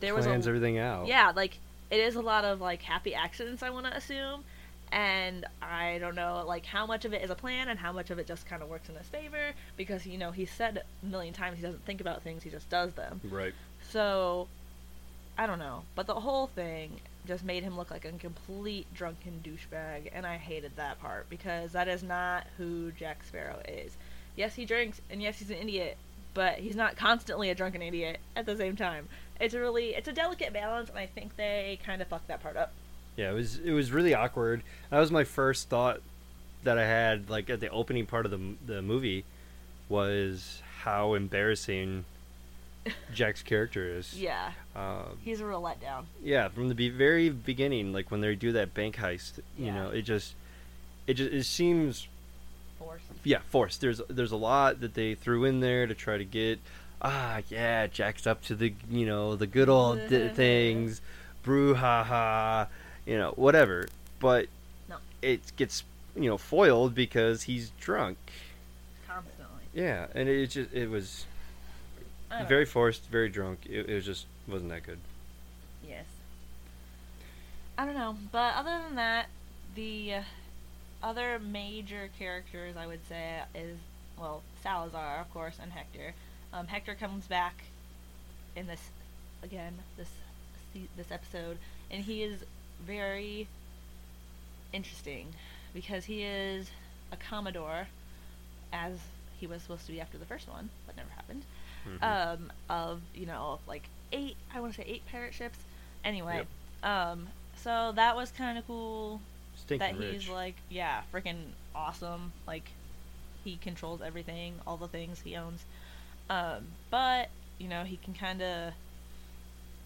there 0.00 0.14
was 0.14 0.26
Plans 0.26 0.46
a 0.46 0.50
everything 0.50 0.78
out. 0.78 1.06
yeah, 1.06 1.32
like 1.34 1.58
it 1.90 2.00
is 2.00 2.16
a 2.16 2.20
lot 2.20 2.44
of 2.44 2.60
like 2.60 2.82
happy 2.82 3.14
accidents 3.14 3.62
I 3.62 3.70
want 3.70 3.86
to 3.86 3.96
assume, 3.96 4.44
and 4.92 5.44
I 5.60 5.98
don't 5.98 6.14
know 6.14 6.44
like 6.46 6.64
how 6.64 6.86
much 6.86 7.04
of 7.04 7.12
it 7.12 7.22
is 7.22 7.30
a 7.30 7.34
plan 7.34 7.68
and 7.68 7.78
how 7.78 7.92
much 7.92 8.10
of 8.10 8.18
it 8.18 8.26
just 8.26 8.46
kind 8.46 8.62
of 8.62 8.68
works 8.68 8.88
in 8.88 8.94
his 8.94 9.06
favor 9.08 9.52
because 9.76 10.06
you 10.06 10.18
know 10.18 10.30
he 10.30 10.44
said 10.44 10.82
a 11.02 11.06
million 11.06 11.34
times 11.34 11.56
he 11.56 11.62
doesn't 11.62 11.84
think 11.84 12.00
about 12.00 12.22
things 12.22 12.42
he 12.42 12.50
just 12.50 12.68
does 12.70 12.92
them. 12.94 13.20
Right. 13.24 13.54
So 13.90 14.48
I 15.38 15.46
don't 15.46 15.58
know, 15.58 15.82
but 15.94 16.06
the 16.06 16.14
whole 16.14 16.46
thing 16.46 17.00
just 17.26 17.44
made 17.44 17.62
him 17.62 17.76
look 17.76 17.90
like 17.90 18.04
a 18.04 18.12
complete 18.12 18.86
drunken 18.94 19.42
douchebag, 19.44 20.10
and 20.12 20.24
I 20.24 20.36
hated 20.36 20.76
that 20.76 21.00
part 21.00 21.28
because 21.28 21.72
that 21.72 21.88
is 21.88 22.02
not 22.02 22.46
who 22.56 22.92
Jack 22.92 23.24
Sparrow 23.24 23.60
is. 23.68 23.96
Yes, 24.36 24.54
he 24.54 24.64
drinks, 24.64 25.00
and 25.10 25.20
yes, 25.20 25.38
he's 25.38 25.50
an 25.50 25.56
idiot, 25.56 25.98
but 26.34 26.58
he's 26.58 26.76
not 26.76 26.96
constantly 26.96 27.50
a 27.50 27.54
drunken 27.54 27.82
idiot 27.82 28.18
at 28.34 28.46
the 28.46 28.56
same 28.56 28.76
time. 28.76 29.08
It's 29.40 29.54
a 29.54 29.60
really, 29.60 29.94
it's 29.94 30.08
a 30.08 30.12
delicate 30.12 30.52
balance, 30.52 30.88
and 30.88 30.98
I 30.98 31.06
think 31.06 31.36
they 31.36 31.78
kind 31.84 32.00
of 32.00 32.08
fucked 32.08 32.28
that 32.28 32.42
part 32.42 32.56
up. 32.56 32.72
Yeah, 33.16 33.30
it 33.30 33.34
was 33.34 33.58
it 33.58 33.72
was 33.72 33.90
really 33.92 34.14
awkward. 34.14 34.62
That 34.90 34.98
was 35.00 35.10
my 35.10 35.24
first 35.24 35.68
thought 35.68 36.00
that 36.64 36.78
I 36.78 36.84
had 36.86 37.30
like 37.30 37.48
at 37.50 37.60
the 37.60 37.68
opening 37.70 38.06
part 38.06 38.24
of 38.26 38.30
the 38.32 38.40
the 38.66 38.82
movie 38.82 39.24
was 39.88 40.62
how 40.82 41.14
embarrassing 41.14 42.04
Jack's 43.14 43.42
character 43.42 43.86
is. 43.88 44.14
Yeah, 44.18 44.50
Um, 44.74 45.18
he's 45.24 45.40
a 45.40 45.46
real 45.46 45.62
letdown. 45.62 46.04
yeah, 46.22 46.48
from 46.48 46.68
the 46.68 46.74
be- 46.74 46.88
very 46.90 47.28
beginning, 47.30 47.92
like 47.92 48.10
when 48.10 48.20
they 48.20 48.34
do 48.34 48.52
that 48.52 48.74
bank 48.74 48.96
heist, 48.96 49.38
you 49.58 49.66
Yeah. 49.66 49.74
know, 49.74 49.90
it 49.90 50.02
just 50.02 50.34
it 51.06 51.14
just 51.14 51.32
it 51.32 51.44
seems 51.44 52.06
Forced. 52.78 53.04
yeah 53.24 53.38
forced. 53.48 53.80
There's 53.80 54.00
there's 54.08 54.32
a 54.32 54.36
lot 54.36 54.80
that 54.80 54.94
they 54.94 55.14
threw 55.14 55.44
in 55.44 55.60
there 55.60 55.86
to 55.86 55.94
try 55.94 56.18
to 56.18 56.24
get 56.24 56.58
ah 57.02 57.40
yeah 57.48 57.86
Jack's 57.86 58.26
up 58.26 58.42
to 58.44 58.54
the 58.54 58.74
you 58.90 59.06
know 59.06 59.36
the 59.36 59.46
good 59.46 59.68
old 59.68 60.08
d- 60.08 60.28
things, 60.34 61.00
brouhaha, 61.44 62.66
you 63.06 63.16
know 63.16 63.32
whatever. 63.36 63.88
But 64.18 64.46
No. 64.88 64.96
it 65.22 65.40
gets 65.56 65.84
you 66.14 66.28
know 66.28 66.38
foiled 66.38 66.94
because 66.94 67.44
he's 67.44 67.70
drunk. 67.80 68.18
Constantly. 69.06 69.62
Yeah, 69.74 70.06
and 70.14 70.28
it 70.28 70.48
just 70.48 70.72
it 70.72 70.88
was 70.88 71.24
very 72.48 72.64
know. 72.64 72.70
forced, 72.70 73.06
very 73.06 73.28
drunk. 73.28 73.60
It, 73.66 73.88
it 73.88 73.94
was 73.94 74.04
just 74.04 74.26
wasn't 74.48 74.70
that 74.70 74.84
good. 74.84 74.98
Yes. 75.88 76.04
I 77.78 77.84
don't 77.84 77.94
know, 77.94 78.16
but 78.32 78.54
other 78.56 78.80
than 78.86 78.94
that, 78.96 79.26
the 79.74 80.14
uh, 80.14 80.22
other 81.02 81.38
major 81.38 82.08
characters 82.18 82.76
I 82.76 82.86
would 82.86 83.06
say 83.08 83.40
is 83.54 83.76
well 84.18 84.42
Salazar, 84.62 85.20
of 85.20 85.32
course, 85.32 85.58
and 85.62 85.72
Hector. 85.72 86.14
Um, 86.52 86.66
Hector 86.66 86.94
comes 86.94 87.26
back 87.26 87.64
in 88.56 88.66
this 88.66 88.80
again 89.42 89.74
this 89.98 90.08
this 90.96 91.10
episode, 91.10 91.58
and 91.90 92.02
he 92.04 92.22
is 92.22 92.40
very 92.84 93.48
interesting 94.72 95.28
because 95.74 96.04
he 96.06 96.22
is 96.22 96.70
a 97.12 97.16
commodore, 97.16 97.88
as 98.72 98.98
he 99.38 99.46
was 99.46 99.62
supposed 99.62 99.86
to 99.86 99.92
be 99.92 100.00
after 100.00 100.18
the 100.18 100.24
first 100.24 100.48
one, 100.48 100.70
but 100.86 100.96
never 100.96 101.10
happened 101.10 101.42
Mhm. 101.86 102.02
um, 102.02 102.52
of 102.68 103.00
you 103.14 103.26
know 103.26 103.60
like 103.66 103.84
eight 104.12 104.36
I 104.52 104.60
want 104.60 104.74
to 104.74 104.80
say 104.82 104.86
eight 104.88 105.02
pirate 105.10 105.34
ships. 105.34 105.58
Anyway, 106.04 106.46
um, 106.82 107.28
so 107.56 107.92
that 107.94 108.16
was 108.16 108.30
kind 108.32 108.58
of 108.58 108.66
cool 108.66 109.20
Stinking 109.56 109.78
that 109.78 109.98
rich. 109.98 110.12
he's 110.22 110.28
like 110.28 110.56
yeah 110.68 111.02
freaking 111.12 111.50
awesome 111.74 112.32
like 112.46 112.70
he 113.44 113.56
controls 113.56 114.00
everything 114.02 114.54
all 114.66 114.76
the 114.76 114.88
things 114.88 115.20
he 115.20 115.34
owns 115.36 115.64
um, 116.30 116.66
but 116.90 117.28
you 117.58 117.68
know 117.68 117.84
he 117.84 117.96
can 117.96 118.12
kind 118.14 118.42
of 118.42 118.72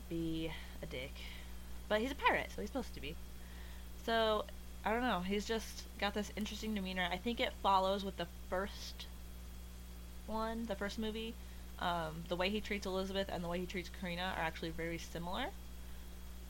be 0.08 0.50
a 0.82 0.86
dick 0.86 1.12
but 1.90 2.00
he's 2.00 2.12
a 2.12 2.14
pirate 2.14 2.48
so 2.54 2.62
he's 2.62 2.70
supposed 2.70 2.94
to 2.94 3.00
be 3.02 3.14
so 4.06 4.46
I 4.82 4.92
don't 4.92 5.02
know 5.02 5.20
he's 5.20 5.44
just 5.44 5.82
got 6.00 6.14
this 6.14 6.32
interesting 6.36 6.74
demeanor 6.74 7.06
I 7.12 7.18
think 7.18 7.38
it 7.38 7.52
follows 7.62 8.02
with 8.02 8.16
the 8.16 8.28
first 8.48 9.04
one 10.26 10.64
the 10.64 10.74
first 10.74 10.98
movie 10.98 11.34
um, 11.80 12.24
the 12.28 12.36
way 12.36 12.50
he 12.50 12.60
treats 12.60 12.86
Elizabeth 12.86 13.28
and 13.32 13.42
the 13.42 13.48
way 13.48 13.58
he 13.58 13.66
treats 13.66 13.90
Carina 14.00 14.34
are 14.36 14.42
actually 14.42 14.70
very 14.70 14.98
similar. 14.98 15.46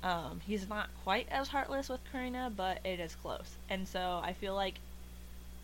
Um, 0.03 0.41
he's 0.45 0.69
not 0.69 0.91
quite 1.05 1.29
as 1.31 1.49
heartless 1.49 1.89
with 1.89 2.01
Carina, 2.11 2.53
but 2.55 2.81
it 2.85 2.99
is 2.99 3.15
close. 3.15 3.57
And 3.69 3.87
so 3.87 4.21
I 4.25 4.33
feel 4.33 4.55
like 4.55 4.75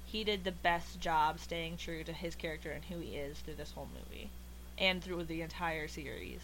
he 0.06 0.23
did 0.23 0.45
the 0.45 0.52
best 0.52 1.00
job 1.00 1.40
staying 1.40 1.78
true 1.78 2.04
to 2.04 2.12
his 2.12 2.37
character 2.37 2.71
and 2.71 2.85
who 2.85 3.00
he 3.00 3.16
is 3.16 3.38
through 3.38 3.54
this 3.54 3.73
whole 3.73 3.88
movie 3.92 4.30
and 4.78 5.02
through 5.02 5.25
the 5.25 5.42
entire 5.42 5.88
series. 5.88 6.40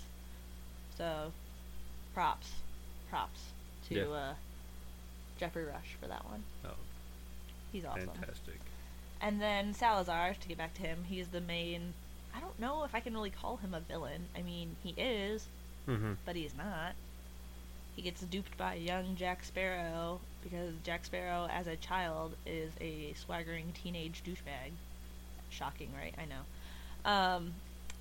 So, 0.96 1.32
props, 2.14 2.50
props 3.12 3.52
to 3.88 3.94
Yeah. 3.94 4.04
uh, 4.06 4.34
Geoffrey 5.38 5.64
Rush 5.64 5.96
for 6.00 6.06
that 6.08 6.24
one. 6.24 6.42
Oh, 6.64 6.70
He's 7.70 7.84
awesome. 7.84 8.08
fantastic. 8.08 8.58
And 9.20 9.40
then 9.40 9.74
Salazar, 9.74 10.34
to 10.34 10.48
get 10.48 10.56
back 10.58 10.72
to 10.74 10.82
him, 10.82 11.04
he's 11.08 11.28
the 11.28 11.40
main. 11.40 11.92
I 12.34 12.40
don't 12.40 12.58
know 12.58 12.84
if 12.84 12.94
I 12.94 13.00
can 13.00 13.12
really 13.12 13.30
call 13.30 13.58
him 13.58 13.74
a 13.74 13.80
villain. 13.80 14.26
I 14.36 14.40
mean, 14.42 14.76
he 14.82 14.90
is, 15.00 15.46
hmm 15.86 16.12
but 16.24 16.36
he's 16.36 16.54
not. 16.56 16.94
he 17.94 18.00
gets 18.02 18.22
duped 18.22 18.56
by 18.56 18.74
young 18.74 19.14
Jack 19.16 19.44
Sparrow 19.44 20.20
because 20.42 20.72
Jack 20.82 21.04
Sparrow, 21.04 21.46
as 21.52 21.66
a 21.66 21.76
child, 21.76 22.34
is 22.46 22.72
a 22.80 23.12
swaggering 23.14 23.72
teenage 23.74 24.22
douchebag. 24.24 24.72
Shocking, 25.50 25.90
right? 25.94 26.14
I 26.18 26.24
know. 26.24 27.10
Um, 27.10 27.52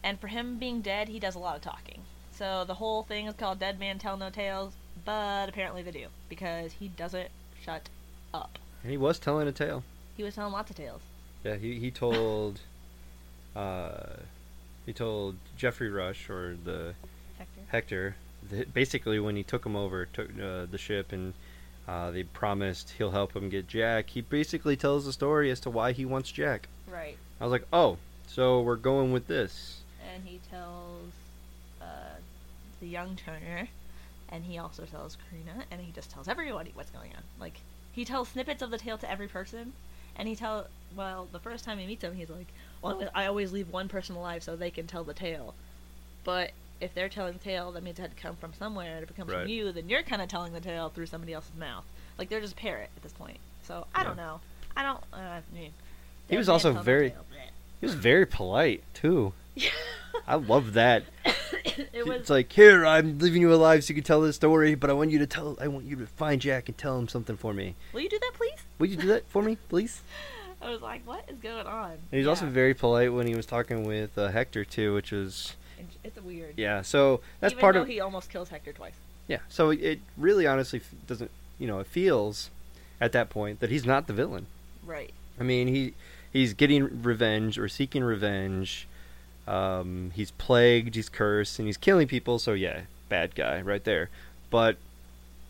and 0.03 0.17
for 0.19 0.27
him 0.27 0.57
being 0.57 0.79
dead, 0.81 1.09
he 1.09 1.19
does 1.19 1.35
a 1.35 1.39
lot 1.39 1.57
of 1.57 1.61
talking. 1.61 2.01
So 2.31 2.63
the 2.65 2.75
whole 2.75 3.03
thing 3.03 3.25
is 3.27 3.35
called 3.35 3.59
Dead 3.59 3.77
Man 3.79 3.99
Tell 3.99 4.15
No 4.15 4.29
Tales, 4.29 4.73
but 5.05 5.49
apparently 5.49 5.81
they 5.81 5.91
do 5.91 6.07
because 6.29 6.73
he 6.73 6.87
doesn't 6.89 7.29
shut 7.63 7.89
up. 8.33 8.57
And 8.83 8.91
he 8.91 8.97
was 8.97 9.19
telling 9.19 9.47
a 9.47 9.51
tale. 9.51 9.83
He 10.17 10.23
was 10.23 10.35
telling 10.35 10.53
lots 10.53 10.69
of 10.69 10.75
tales. 10.75 11.01
Yeah, 11.43 11.55
he 11.55 11.79
he 11.79 11.91
told, 11.91 12.59
uh, 13.55 14.17
he 14.85 14.93
told 14.93 15.35
Geoffrey 15.57 15.89
Rush 15.89 16.29
or 16.29 16.57
the 16.63 16.93
Hector. 17.37 17.61
Hector, 17.67 18.15
the, 18.49 18.65
basically 18.65 19.19
when 19.19 19.35
he 19.35 19.43
took 19.43 19.65
him 19.65 19.75
over, 19.75 20.05
took 20.05 20.29
uh, 20.39 20.65
the 20.69 20.77
ship, 20.77 21.11
and 21.11 21.33
uh, 21.87 22.11
they 22.11 22.23
promised 22.23 22.91
he'll 22.97 23.11
help 23.11 23.35
him 23.35 23.49
get 23.49 23.67
Jack. 23.67 24.09
He 24.09 24.21
basically 24.21 24.75
tells 24.75 25.05
the 25.05 25.13
story 25.13 25.49
as 25.51 25.59
to 25.61 25.69
why 25.69 25.91
he 25.91 26.05
wants 26.05 26.31
Jack. 26.31 26.67
Right. 26.87 27.17
I 27.39 27.43
was 27.43 27.51
like, 27.51 27.67
oh, 27.73 27.97
so 28.27 28.61
we're 28.61 28.75
going 28.75 29.11
with 29.11 29.27
this. 29.27 29.81
And 30.13 30.23
he 30.25 30.39
tells 30.49 31.11
uh, 31.81 32.15
the 32.79 32.87
young 32.87 33.15
Turner, 33.15 33.67
and 34.31 34.43
he 34.45 34.57
also 34.57 34.83
tells 34.85 35.17
Carina, 35.29 35.65
and 35.71 35.81
he 35.81 35.91
just 35.91 36.09
tells 36.11 36.27
everybody 36.27 36.71
what's 36.73 36.91
going 36.91 37.11
on. 37.15 37.23
Like 37.39 37.59
he 37.91 38.05
tells 38.05 38.29
snippets 38.29 38.61
of 38.61 38.71
the 38.71 38.77
tale 38.77 38.97
to 38.97 39.09
every 39.09 39.27
person, 39.27 39.73
and 40.15 40.27
he 40.27 40.35
tell 40.35 40.67
well 40.95 41.27
the 41.31 41.39
first 41.39 41.63
time 41.65 41.77
he 41.79 41.85
meets 41.87 42.03
him, 42.03 42.13
he's 42.15 42.29
like, 42.29 42.47
well, 42.81 43.07
I 43.13 43.25
always 43.27 43.51
leave 43.51 43.69
one 43.69 43.87
person 43.87 44.15
alive 44.15 44.43
so 44.43 44.55
they 44.55 44.71
can 44.71 44.87
tell 44.87 45.03
the 45.03 45.13
tale, 45.13 45.53
but 46.23 46.51
if 46.79 46.95
they're 46.95 47.09
telling 47.09 47.33
the 47.33 47.39
tale, 47.39 47.71
that 47.73 47.83
means 47.83 47.99
it 47.99 48.01
had 48.01 48.15
to 48.15 48.21
come 48.21 48.35
from 48.35 48.53
somewhere. 48.55 48.95
And 48.95 49.03
if 49.03 49.11
it 49.11 49.15
comes 49.15 49.31
Right. 49.31 49.41
from 49.41 49.49
you, 49.51 49.71
then 49.71 49.87
you're 49.87 50.01
kind 50.01 50.19
of 50.19 50.27
telling 50.29 50.51
the 50.51 50.59
tale 50.59 50.89
through 50.89 51.05
somebody 51.05 51.31
else's 51.31 51.53
mouth. 51.55 51.83
Like 52.17 52.27
they're 52.29 52.41
just 52.41 52.53
a 52.53 52.55
parrot 52.55 52.89
at 52.97 53.03
this 53.03 53.13
point. 53.13 53.37
So 53.63 53.85
I 53.93 54.03
don't 54.03 54.17
know. 54.17 54.39
I 54.75 54.81
don't. 54.81 55.03
Uh, 55.13 55.17
I 55.17 55.41
mean, 55.53 55.71
He 56.27 56.37
was 56.37 56.49
also 56.49 56.73
very-. 56.73 57.13
He 57.79 57.85
was 57.85 57.93
very 57.93 58.25
polite 58.25 58.83
too. 58.95 59.33
I 60.27 60.35
love 60.35 60.73
that. 60.73 61.03
it 61.93 62.05
was 62.07 62.21
It's 62.21 62.29
like, 62.29 62.51
here, 62.51 62.85
I'm 62.85 63.19
leaving 63.19 63.41
you 63.41 63.53
alive 63.53 63.83
so 63.83 63.89
you 63.91 63.95
can 63.95 64.03
tell 64.03 64.21
this 64.21 64.35
story, 64.35 64.75
but 64.75 64.89
I 64.89 64.93
want 64.93 65.11
you 65.11 65.19
to 65.19 65.27
tell, 65.27 65.57
I 65.61 65.67
want 65.67 65.85
you 65.85 65.95
to 65.97 66.05
find 66.07 66.41
Jack 66.41 66.67
and 66.69 66.77
tell 66.77 66.97
him 66.97 67.07
something 67.07 67.37
for 67.37 67.53
me. 67.53 67.75
Will 67.93 68.01
you 68.01 68.09
do 68.09 68.19
that, 68.19 68.31
please? 68.33 68.59
Will 68.79 68.87
you 68.87 68.97
do 68.97 69.07
that 69.07 69.27
for 69.29 69.41
me, 69.41 69.57
please? 69.69 70.01
I 70.61 70.69
was 70.69 70.81
like, 70.81 71.05
what 71.07 71.25
is 71.27 71.37
going 71.39 71.65
on? 71.65 71.91
And 71.91 71.99
he's 72.11 72.27
also 72.27 72.45
Yeah. 72.45 72.51
very 72.51 72.73
polite 72.75 73.11
when 73.13 73.25
he 73.27 73.33
was 73.35 73.45
talking 73.47 73.83
with 73.83 74.15
uh, 74.17 74.29
Hector 74.29 74.63
too, 74.63 74.93
which 74.93 75.11
was 75.11 75.55
It's 76.03 76.21
weird. 76.21 76.53
yeah. 76.57 76.81
So 76.83 77.21
that's 77.39 77.53
Even 77.53 77.61
part 77.61 77.73
though 77.75 77.81
of 77.81 77.87
he 77.87 77.99
almost 77.99 78.29
kills 78.29 78.49
Hector 78.49 78.71
twice. 78.71 78.93
yeah. 79.27 79.39
So 79.49 79.71
it 79.71 79.99
really, 80.17 80.45
honestly, 80.45 80.81
doesn't 81.07 81.31
you 81.57 81.65
know? 81.67 81.79
It 81.79 81.87
feels 81.87 82.49
at 82.99 83.11
that 83.13 83.29
point 83.31 83.59
that 83.59 83.69
he's 83.71 83.85
not 83.85 84.05
the 84.07 84.13
villain. 84.13 84.45
Right. 84.85 85.11
I 85.39 85.43
mean, 85.43 85.67
he 85.67 85.93
he's 86.31 86.53
getting 86.53 87.01
revenge 87.01 87.57
or 87.57 87.67
seeking 87.67 88.03
revenge. 88.03 88.87
Um, 89.51 90.11
he's 90.15 90.31
plagued, 90.31 90.95
he's 90.95 91.09
cursed, 91.09 91.59
and 91.59 91.67
he's 91.67 91.77
killing 91.77 92.07
people. 92.07 92.39
So 92.39 92.53
yeah, 92.53 92.81
bad 93.09 93.35
guy 93.35 93.61
right 93.61 93.83
there. 93.83 94.09
But 94.49 94.77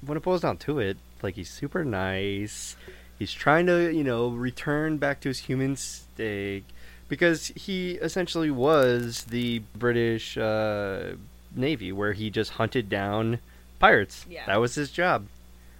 when 0.05 0.17
it 0.17 0.23
boils 0.23 0.41
down 0.41 0.57
to 0.57 0.79
it, 0.79 0.97
like 1.21 1.35
he's 1.35 1.49
super 1.49 1.83
nice. 1.85 2.75
He's 3.19 3.33
trying 3.33 3.67
to, 3.67 3.91
you 3.93 4.03
know, 4.03 4.29
return 4.29 4.97
back 4.97 5.19
to 5.21 5.29
his 5.29 5.39
human 5.39 5.75
state 5.75 6.63
because 7.07 7.47
he 7.55 7.91
essentially 7.93 8.49
was 8.49 9.25
the 9.25 9.59
British 9.75 10.37
uh, 10.37 11.13
Navy, 11.55 11.91
where 11.91 12.13
he 12.13 12.29
just 12.29 12.51
hunted 12.51 12.89
down 12.89 13.39
pirates. 13.79 14.25
Yeah. 14.29 14.45
That 14.47 14.59
was 14.59 14.75
his 14.75 14.89
job. 14.91 15.27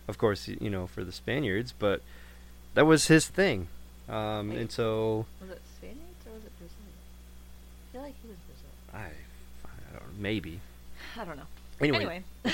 Of 0.08 0.18
course, 0.18 0.48
you 0.48 0.70
know, 0.70 0.88
for 0.88 1.04
the 1.04 1.12
Spaniards, 1.12 1.74
but 1.78 2.02
that 2.76 2.86
was 2.86 3.08
his 3.08 3.28
thing. 3.28 3.70
Um, 4.10 4.52
and 4.52 4.72
so 4.72 5.26
Was 5.40 5.52
it 5.52 5.62
Spaniards 5.78 6.26
or 6.28 6.34
was 6.34 6.44
it 6.44 6.52
Brazil? 6.60 6.76
I 6.84 7.92
feel 7.94 8.02
like 8.02 8.16
he 8.22 8.28
was 8.28 8.38
Brazil. 8.46 8.70
I, 8.94 8.98
I 8.98 9.70
don't 9.94 10.02
know, 10.02 10.08
maybe. 10.20 10.60
I 11.18 11.26
don't 11.26 11.38
know. 11.38 11.44
Anyway, 11.80 11.98
Anyway. 11.98 12.24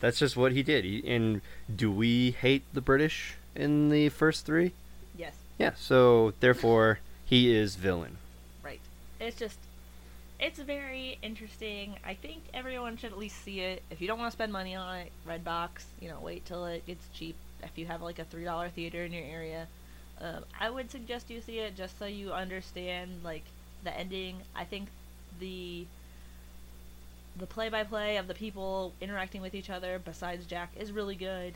that's 0.00 0.18
just 0.18 0.36
what 0.36 0.52
he 0.52 0.62
did. 0.62 0.84
He, 0.84 1.02
and 1.06 1.40
do 1.74 1.90
we 1.90 2.32
hate 2.32 2.62
the 2.72 2.80
British 2.80 3.34
in 3.54 3.90
the 3.90 4.08
first 4.08 4.46
three? 4.46 4.72
yes. 5.16 5.34
Yeah. 5.58 5.72
So 5.76 6.32
therefore, 6.40 6.98
he 7.26 7.54
is 7.54 7.76
villain. 7.76 8.16
Right. 8.62 8.80
It's 9.20 9.38
just. 9.38 9.58
It's 10.40 10.58
very 10.58 11.16
interesting. 11.22 11.94
I 12.04 12.14
think 12.14 12.42
everyone 12.52 12.96
should 12.96 13.12
at 13.12 13.18
least 13.18 13.42
see 13.44 13.60
it. 13.60 13.82
If 13.88 14.00
you 14.00 14.08
don't 14.08 14.18
want 14.18 14.32
to 14.32 14.36
spend 14.36 14.52
money 14.52 14.74
on 14.74 14.96
it, 14.96 15.12
Redbox, 15.26 15.84
you 16.00 16.08
know, 16.08 16.18
wait 16.20 16.44
till 16.44 16.66
it 16.66 16.84
gets 16.86 17.06
cheap. 17.14 17.36
If 17.62 17.78
you 17.78 17.86
have 17.86 18.02
like 18.02 18.18
a 18.18 18.24
three 18.24 18.44
dollar 18.44 18.68
theater 18.68 19.04
in 19.04 19.12
your 19.12 19.24
area, 19.24 19.68
um, 20.20 20.44
I 20.60 20.70
would 20.70 20.90
suggest 20.90 21.30
you 21.30 21.40
see 21.40 21.60
it 21.60 21.76
just 21.76 21.98
so 21.98 22.06
you 22.06 22.32
understand 22.32 23.20
like 23.22 23.44
the 23.84 23.96
ending. 23.96 24.38
I 24.56 24.64
think 24.64 24.88
the 25.40 25.86
the 27.36 27.46
play 27.46 27.68
by 27.68 27.82
play 27.82 28.16
of 28.16 28.28
the 28.28 28.34
people 28.34 28.92
interacting 29.00 29.42
with 29.42 29.54
each 29.54 29.68
other 29.68 30.00
besides 30.04 30.46
Jack 30.46 30.70
is 30.78 30.92
really 30.92 31.16
good. 31.16 31.54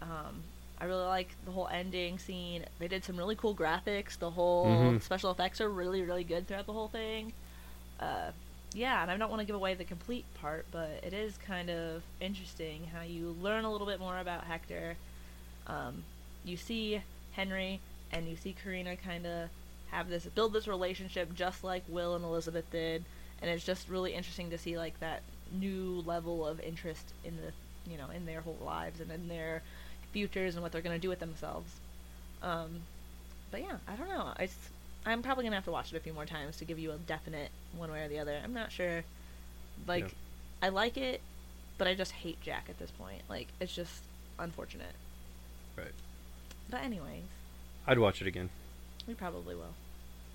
Um, 0.00 0.42
I 0.80 0.86
really 0.86 1.04
like 1.06 1.28
the 1.44 1.52
whole 1.52 1.68
ending 1.68 2.18
scene. 2.18 2.64
They 2.80 2.88
did 2.88 3.04
some 3.04 3.16
really 3.16 3.36
cool 3.36 3.54
graphics. 3.54 4.18
The 4.18 4.32
whole 4.32 4.66
Mhm. 4.66 5.02
special 5.02 5.30
effects 5.30 5.60
are 5.60 5.68
really, 5.68 6.02
really 6.02 6.24
good 6.24 6.48
throughout 6.48 6.66
the 6.66 6.72
whole 6.72 6.88
thing. 6.88 7.32
Uh, 8.00 8.32
yeah, 8.74 9.02
and 9.02 9.10
I 9.10 9.16
don't 9.16 9.30
want 9.30 9.38
to 9.38 9.46
give 9.46 9.54
away 9.54 9.74
the 9.74 9.84
complete 9.84 10.24
part, 10.34 10.66
but 10.72 10.88
it 11.04 11.12
is 11.12 11.36
kind 11.38 11.70
of 11.70 12.02
interesting 12.20 12.88
how 12.92 13.02
you 13.02 13.36
learn 13.40 13.64
a 13.64 13.70
little 13.70 13.86
bit 13.86 14.00
more 14.00 14.18
about 14.18 14.44
Hector. 14.44 14.96
Um, 15.68 16.02
you 16.44 16.56
see 16.56 17.02
Henry 17.32 17.78
and 18.10 18.26
you 18.28 18.34
see 18.34 18.52
Carina 18.52 18.96
kind 18.96 19.26
of 19.26 19.48
have 19.92 20.08
this 20.08 20.24
build 20.26 20.52
this 20.52 20.66
relationship 20.66 21.32
just 21.34 21.62
like 21.62 21.84
Will 21.88 22.14
and 22.16 22.24
Elizabeth 22.24 22.68
did, 22.72 23.04
and 23.40 23.50
it's 23.50 23.64
just 23.64 23.88
really 23.88 24.12
interesting 24.14 24.50
to 24.50 24.58
see 24.58 24.76
like 24.76 24.98
that 25.00 25.22
new 25.52 26.02
level 26.06 26.46
of 26.46 26.58
interest 26.60 27.12
in 27.24 27.36
the 27.36 27.90
you 27.90 27.96
know 27.96 28.08
in 28.10 28.26
their 28.26 28.40
whole 28.40 28.58
lives 28.64 29.00
and 29.00 29.10
in 29.12 29.28
their 29.28 29.62
futures 30.12 30.54
and 30.54 30.62
what 30.62 30.72
they're 30.72 30.82
gonna 30.82 30.98
do 30.98 31.08
with 31.08 31.20
themselves. 31.20 31.70
Um, 32.42 32.80
but 33.50 33.60
yeah, 33.60 33.76
I 33.86 33.94
don't 33.94 34.08
know. 34.08 34.32
It's 34.40 34.56
I'm 35.06 35.22
probably 35.22 35.44
gonna 35.44 35.56
have 35.56 35.64
to 35.66 35.70
watch 35.70 35.92
it 35.92 35.96
a 35.96 36.00
few 36.00 36.12
more 36.12 36.26
times 36.26 36.56
to 36.58 36.64
give 36.64 36.78
you 36.78 36.90
a 36.92 36.96
definite 36.96 37.50
one 37.76 37.90
way 37.90 38.02
or 38.02 38.08
the 38.08 38.18
other. 38.18 38.38
I'm 38.42 38.54
not 38.54 38.72
sure. 38.72 39.04
Like, 39.86 40.04
Yeah. 40.04 40.10
I 40.62 40.68
like 40.68 40.96
it, 40.96 41.20
but 41.76 41.88
I 41.88 41.94
just 41.94 42.12
hate 42.12 42.40
Jack 42.40 42.66
at 42.68 42.78
this 42.78 42.90
point. 42.92 43.22
Like, 43.28 43.48
it's 43.60 43.74
just 43.74 44.02
unfortunate. 44.38 44.94
Right. 45.76 45.92
But 46.70 46.82
anyways, 46.82 47.24
I'd 47.86 47.98
watch 47.98 48.20
it 48.22 48.28
again. 48.28 48.48
we 49.08 49.14
probably 49.14 49.56
will. 49.56 49.74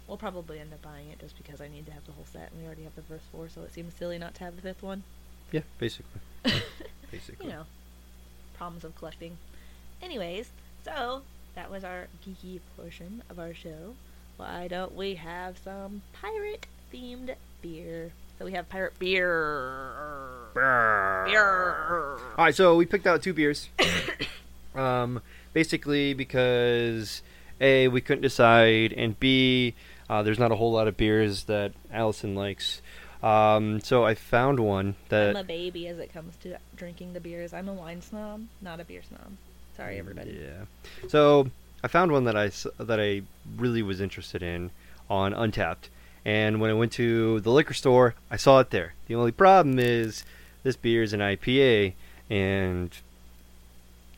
We'll 0.08 0.18
probably 0.18 0.60
end 0.60 0.72
up 0.74 0.82
buying 0.82 1.10
it 1.10 1.20
just 1.20 1.38
because 1.38 1.60
I 1.60 1.68
need 1.68 1.86
to 1.86 1.92
have 1.92 2.06
the 2.06 2.14
whole 2.14 2.26
set, 2.32 2.50
and 2.52 2.62
we 2.62 2.66
already 2.66 2.84
have 2.84 2.96
the 2.96 3.02
first 3.02 3.26
four, 3.32 3.50
so 3.50 3.62
it 3.62 3.74
seems 3.74 3.94
silly 3.94 4.18
not 4.18 4.36
to 4.36 4.46
have 4.46 4.56
the 4.56 4.62
fifth 4.62 4.82
one. 4.82 5.04
Yeah, 5.52 5.62
basically. 5.80 6.22
Basically. 7.12 7.46
you 7.46 7.52
know, 7.54 7.64
problems 8.58 8.84
of 8.84 8.94
collecting. 8.98 9.38
Anyways, 10.02 10.50
so 10.84 11.22
that 11.56 11.72
was 11.72 11.86
our 11.86 12.08
geeky 12.26 12.60
portion 12.76 13.24
of 13.30 13.40
our 13.40 13.54
show. 13.54 13.96
Why 14.36 14.68
don't 14.68 14.94
we 14.94 15.16
have 15.16 15.58
some 15.58 16.02
pirate 16.14 16.68
themed 16.94 17.34
beer? 17.62 18.12
So 18.38 18.46
we 18.46 18.52
have 18.52 18.70
pirate 18.70 19.00
beer. 19.00 20.52
Beer. 20.54 22.20
All 22.38 22.46
right, 22.46 22.54
so 22.54 22.76
we 22.76 22.86
picked 22.86 23.08
out 23.08 23.24
two 23.24 23.34
beers. 23.34 23.70
um, 24.76 25.22
basically 25.54 26.14
because 26.14 27.24
a 27.60 27.88
we 27.88 28.02
couldn't 28.02 28.22
decide, 28.22 28.94
and 28.94 29.20
b 29.20 29.74
uh, 30.10 30.24
there's 30.24 30.40
not 30.40 30.52
a 30.52 30.56
whole 30.56 30.72
lot 30.72 30.88
of 30.88 30.98
beers 30.98 31.44
that 31.46 31.74
Allison 31.92 32.36
likes. 32.36 32.82
Um, 33.24 33.82
so 33.82 34.06
I 34.06 34.14
found 34.16 34.60
one 34.60 34.96
that 35.10 35.32
I'm 35.32 35.36
a 35.38 35.44
baby 35.44 35.88
as 35.88 35.98
it 36.00 36.14
comes 36.14 36.36
to 36.44 36.58
drinking 36.76 37.14
the 37.14 37.20
beers. 37.20 37.52
I'm 37.54 37.68
a 37.68 37.74
wine 37.74 38.02
snob, 38.02 38.46
not 38.62 38.80
a 38.80 38.86
beer 38.86 39.02
snob. 39.08 39.32
Sorry, 39.76 39.98
everybody. 39.98 40.40
Yeah. 40.42 40.66
So 41.10 41.50
I 41.84 41.88
found 41.88 42.12
one 42.12 42.26
that 42.26 42.36
I 42.38 42.52
that 42.84 43.00
I 43.00 43.24
really 43.58 43.82
was 43.82 44.02
interested 44.02 44.44
in 44.44 44.70
on 45.10 45.34
Untappd, 45.34 45.90
and 46.26 46.62
when 46.62 46.70
I 46.70 46.74
went 46.74 46.92
to 46.94 47.40
the 47.42 47.52
liquor 47.52 47.74
store, 47.74 48.14
I 48.30 48.36
saw 48.38 48.60
it 48.60 48.70
there. 48.70 48.94
The 49.08 49.16
only 49.16 49.32
problem 49.32 49.80
is 49.80 50.24
this 50.64 50.76
beer 50.76 51.02
is 51.02 51.14
an 51.14 51.20
IPA, 51.20 51.94
and 52.30 52.92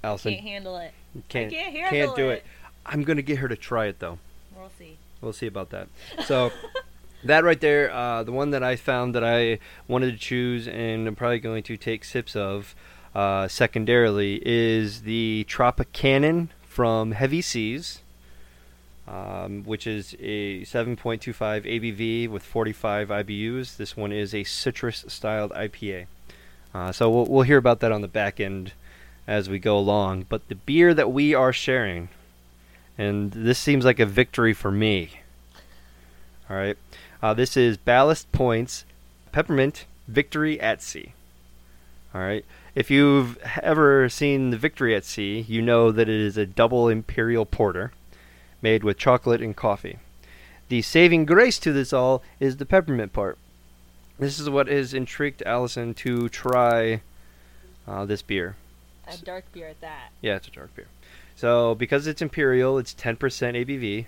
Allison 0.03 0.33
Can't 0.33 0.43
handle 0.45 0.77
it. 0.77 0.93
can't 1.29 1.51
can't 1.51 1.73
handle 1.75 2.15
do 2.15 2.29
it. 2.29 2.33
it. 2.35 2.45
I'm 2.85 3.03
gonna 3.03 3.21
get 3.21 3.37
her 3.39 3.47
to 3.47 3.55
try 3.55 3.85
it 3.85 3.99
though. 3.99 4.19
We'll 4.57 4.71
see. 4.77 4.97
We'll 5.21 5.33
see 5.33 5.47
about 5.47 5.69
that. 5.71 5.87
So 6.25 6.51
that 7.23 7.43
right 7.43 7.59
there, 7.59 7.91
uh, 7.91 8.23
the 8.23 8.31
one 8.31 8.51
that 8.51 8.63
I 8.63 8.75
found 8.75 9.15
that 9.15 9.23
I 9.23 9.59
wanted 9.87 10.11
to 10.11 10.17
choose 10.17 10.67
and 10.67 11.07
I'm 11.07 11.15
probably 11.15 11.39
going 11.39 11.63
to 11.63 11.77
take 11.77 12.03
sips 12.03 12.35
of 12.35 12.75
uh, 13.13 13.47
secondarily 13.47 14.41
is 14.45 15.01
the 15.01 15.45
Tropic 15.47 15.91
Cannon 15.91 16.49
from 16.61 17.11
Heavy 17.11 17.41
Seas, 17.41 18.01
um, 19.07 19.63
which 19.63 19.87
is 19.87 20.15
a 20.19 20.61
7.25 20.61 21.33
ABV 21.65 22.29
with 22.29 22.43
45 22.43 23.09
IBUs. 23.09 23.77
This 23.77 23.97
one 23.97 24.11
is 24.11 24.33
a 24.33 24.43
citrus 24.43 25.03
styled 25.07 25.51
IPA. 25.51 26.05
Uh, 26.73 26.91
so 26.91 27.09
we'll, 27.09 27.25
we'll 27.25 27.43
hear 27.43 27.57
about 27.57 27.79
that 27.79 27.91
on 27.91 28.01
the 28.01 28.07
back 28.07 28.39
end 28.39 28.73
as 29.27 29.49
we 29.49 29.59
go 29.59 29.77
along. 29.77 30.25
But 30.29 30.47
the 30.47 30.55
beer 30.55 30.93
that 30.93 31.11
we 31.11 31.33
are 31.33 31.51
sharing, 31.51 32.09
and 32.99 33.31
this 33.31 33.57
seems 33.57 33.85
like 33.85 33.99
a 33.99 34.05
victory 34.05 34.53
for 34.53 34.69
me. 34.69 35.21
All 36.49 36.57
right, 36.57 36.77
uh, 37.23 37.33
this 37.33 37.55
is 37.55 37.77
Ballast 37.77 38.29
Points 38.33 38.83
Peppermint 39.31 39.85
Victory 40.07 40.59
at 40.59 40.81
Sea. 40.81 41.13
All 42.13 42.19
right, 42.21 42.43
if 42.75 42.91
you've 42.91 43.37
ever 43.63 44.09
seen 44.09 44.49
the 44.49 44.57
Victory 44.57 44.93
at 44.93 45.05
Sea, 45.05 45.45
you 45.47 45.61
know 45.61 45.91
that 45.91 46.09
it 46.09 46.19
is 46.19 46.37
a 46.37 46.45
double 46.45 46.89
imperial 46.89 47.45
porter 47.45 47.93
made 48.61 48.83
with 48.83 48.97
chocolate 48.97 49.41
and 49.41 49.55
coffee. 49.55 49.99
The 50.67 50.81
saving 50.81 51.25
grace 51.25 51.57
to 51.59 51.71
this 51.71 51.93
all 51.93 52.21
is 52.39 52.57
the 52.57 52.65
peppermint 52.65 53.13
part. 53.13 53.37
This 54.19 54.39
is 54.39 54.49
what 54.49 54.67
has 54.67 54.93
intrigued 54.93 55.41
Allison 55.43 55.93
to 55.95 56.27
try 56.27 57.01
uh, 57.87 58.03
this 58.03 58.21
beer. 58.21 58.57
A 59.07 59.15
dark 59.17 59.45
beer 59.53 59.69
at 59.69 59.79
that. 59.79 60.09
Yeah, 60.21 60.35
it's 60.35 60.49
a 60.49 60.51
dark 60.51 60.75
beer. 60.75 60.87
So 61.39 61.73
because 61.73 62.05
it's 62.05 62.21
imperial, 62.21 62.77
it's 62.77 62.93
10% 62.93 63.17
ABV, 63.17 64.07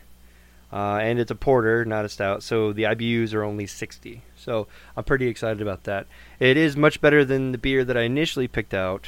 uh, 0.73 0.97
and 0.97 1.17
it's 1.17 1.31
a 1.31 1.35
porter, 1.35 1.85
not 1.85 2.03
a 2.03 2.09
stout. 2.09 2.43
So 2.43 2.73
the 2.73 2.83
IBUs 2.83 3.33
are 3.33 3.41
only 3.41 3.65
60. 3.67 4.21
So 4.35 4.67
I'm 4.97 5.05
pretty 5.05 5.27
excited 5.27 5.61
about 5.61 5.85
that. 5.85 6.07
It 6.41 6.57
is 6.57 6.75
much 6.75 6.99
better 6.99 7.23
than 7.23 7.53
the 7.53 7.57
beer 7.57 7.85
that 7.85 7.95
I 7.95 8.01
initially 8.01 8.49
picked 8.49 8.73
out, 8.73 9.07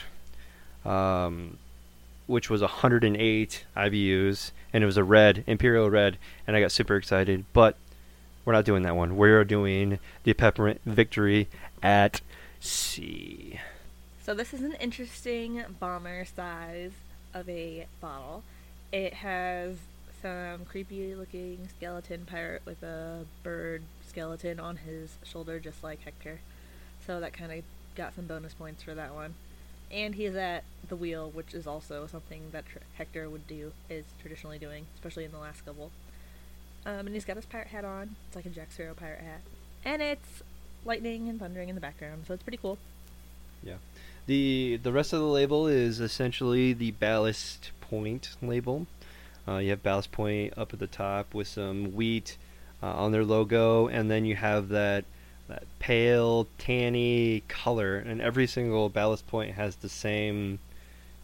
um, 0.85 1.57
which 2.25 2.49
was 2.49 2.61
108 2.61 3.65
IBUs, 3.75 4.51
and 4.71 4.83
it 4.85 4.87
was 4.87 4.95
a 4.95 5.03
red, 5.03 5.43
imperial 5.45 5.89
red, 5.89 6.17
and 6.47 6.55
I 6.55 6.61
got 6.61 6.71
super 6.71 6.95
excited. 6.95 7.43
But 7.51 7.75
we're 8.45 8.53
not 8.53 8.63
doing 8.63 8.83
that 8.83 8.95
one. 8.95 9.17
We're 9.17 9.43
doing 9.43 9.99
the 10.23 10.31
peppermint 10.33 10.79
victory 10.85 11.49
at 11.81 12.21
sea. 12.61 13.59
So 14.21 14.33
this 14.33 14.53
is 14.53 14.61
an 14.61 14.75
interesting 14.79 15.65
bomber 15.77 16.23
size 16.23 16.93
of 17.33 17.49
a 17.49 17.87
bottle. 18.01 18.43
It 18.91 19.13
has 19.15 19.77
some 20.21 20.65
creepy 20.65 21.15
looking 21.15 21.67
skeleton 21.77 22.25
pirate 22.25 22.61
with 22.65 22.81
a 22.83 23.25
bird 23.43 23.83
skeleton 24.07 24.59
on 24.59 24.77
his 24.77 25.17
shoulder 25.23 25.59
just 25.59 25.83
like 25.83 26.01
Hector. 26.03 26.39
So 27.05 27.19
that 27.19 27.33
kind 27.33 27.51
of 27.51 27.63
got 27.95 28.15
some 28.15 28.25
bonus 28.25 28.53
points 28.53 28.83
for 28.83 28.93
that 28.93 29.13
one. 29.13 29.33
And 29.91 30.15
he's 30.15 30.35
at 30.35 30.63
the 30.87 30.95
wheel, 30.95 31.29
which 31.29 31.53
is 31.53 31.67
also 31.67 32.07
something 32.07 32.41
that 32.51 32.65
tr- 32.65 32.79
Hector 32.95 33.29
would 33.29 33.47
do, 33.47 33.73
is 33.89 34.05
traditionally 34.21 34.57
doing, 34.57 34.85
especially 34.95 35.25
in 35.25 35.31
the 35.31 35.37
last 35.37 35.65
couple. 35.65 35.91
Um, 36.85 37.05
and 37.05 37.09
he's 37.09 37.25
got 37.25 37.35
his 37.35 37.45
pirate 37.45 37.67
hat 37.67 37.85
on. 37.85 38.15
It's 38.27 38.35
like 38.35 38.45
a 38.45 38.49
Jack 38.49 38.71
Sparrow 38.71 38.93
pirate 38.93 39.21
hat. 39.21 39.41
And 39.85 40.01
it's 40.01 40.41
lightning 40.85 41.29
and 41.29 41.39
thundering 41.39 41.69
in 41.69 41.75
the 41.75 41.81
background, 41.81 42.23
so 42.27 42.33
it's 42.33 42.43
pretty 42.43 42.57
cool. 42.57 42.77
Yeah. 43.61 43.75
The 44.25 44.79
the 44.81 44.93
rest 44.93 45.11
of 45.11 45.19
the 45.19 45.25
label 45.25 45.67
is 45.67 45.99
essentially 45.99 46.71
the 46.71 46.91
ballast 46.91 47.71
point 47.81 48.35
label. 48.41 48.87
Uh, 49.45 49.57
you 49.57 49.71
have 49.71 49.83
ballast 49.83 50.11
point 50.11 50.53
up 50.57 50.71
at 50.71 50.79
the 50.79 50.87
top 50.87 51.33
with 51.33 51.47
some 51.47 51.93
wheat 51.93 52.37
uh, 52.81 52.93
on 52.93 53.11
their 53.11 53.25
logo, 53.25 53.87
and 53.87 54.09
then 54.09 54.23
you 54.23 54.35
have 54.35 54.69
that 54.69 55.03
that 55.49 55.63
pale 55.79 56.47
tanny 56.57 57.43
color, 57.49 57.97
and 57.97 58.21
every 58.21 58.47
single 58.47 58.87
ballast 58.87 59.27
point 59.27 59.55
has 59.55 59.75
the 59.77 59.89
same, 59.89 60.59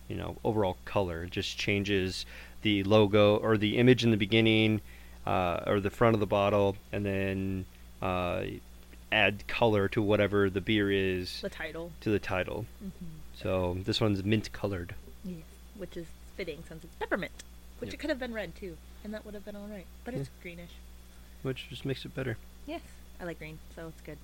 you 0.09 0.17
know, 0.17 0.35
overall 0.43 0.77
color. 0.83 1.23
It 1.23 1.31
just 1.31 1.57
changes 1.57 2.25
the 2.63 2.83
logo 2.83 3.37
or 3.37 3.57
the 3.57 3.77
image 3.77 4.03
in 4.03 4.11
the 4.11 4.17
beginning, 4.17 4.81
uh, 5.25 5.61
or 5.65 5.79
the 5.79 5.89
front 5.89 6.15
of 6.15 6.19
the 6.19 6.25
bottle, 6.25 6.75
and 6.91 7.05
then 7.05 7.65
uh, 8.01 8.43
add 9.12 9.48
color 9.48 9.88
to 9.89 10.02
whatever 10.02 10.50
the 10.50 10.62
beer 10.62 10.91
is 10.91 11.41
The 11.41 11.50
title. 11.50 11.91
to 12.02 12.10
the 12.10 12.19
title. 12.19 12.65
Mm-hmm. 12.84 13.06
So 13.36 13.78
this 13.86 14.00
one's 14.02 14.24
mint 14.24 14.52
colored. 14.52 14.95
Yes, 15.24 15.43
which 15.78 15.95
is 15.98 16.08
fitting 16.38 16.63
since 16.67 16.84
it's 16.84 16.93
peppermint, 16.95 17.43
which 17.80 17.88
Yep. 17.89 17.93
it 17.93 17.98
could 17.98 18.10
have 18.10 18.19
been 18.19 18.34
red 18.34 18.56
too, 18.56 18.78
and 19.04 19.13
that 19.13 19.26
would 19.26 19.34
have 19.34 19.45
been 19.45 19.56
all 19.56 19.67
right. 19.67 19.86
But 20.06 20.13
it's 20.13 20.30
greenish. 20.41 20.72
which 21.41 21.67
just 21.69 21.86
makes 21.86 22.04
it 22.06 22.13
better. 22.13 22.38
Yes, 22.67 22.82
I 23.19 23.24
like 23.26 23.39
green, 23.39 23.60
so 23.76 23.88
it's 23.88 24.02
good. 24.02 24.17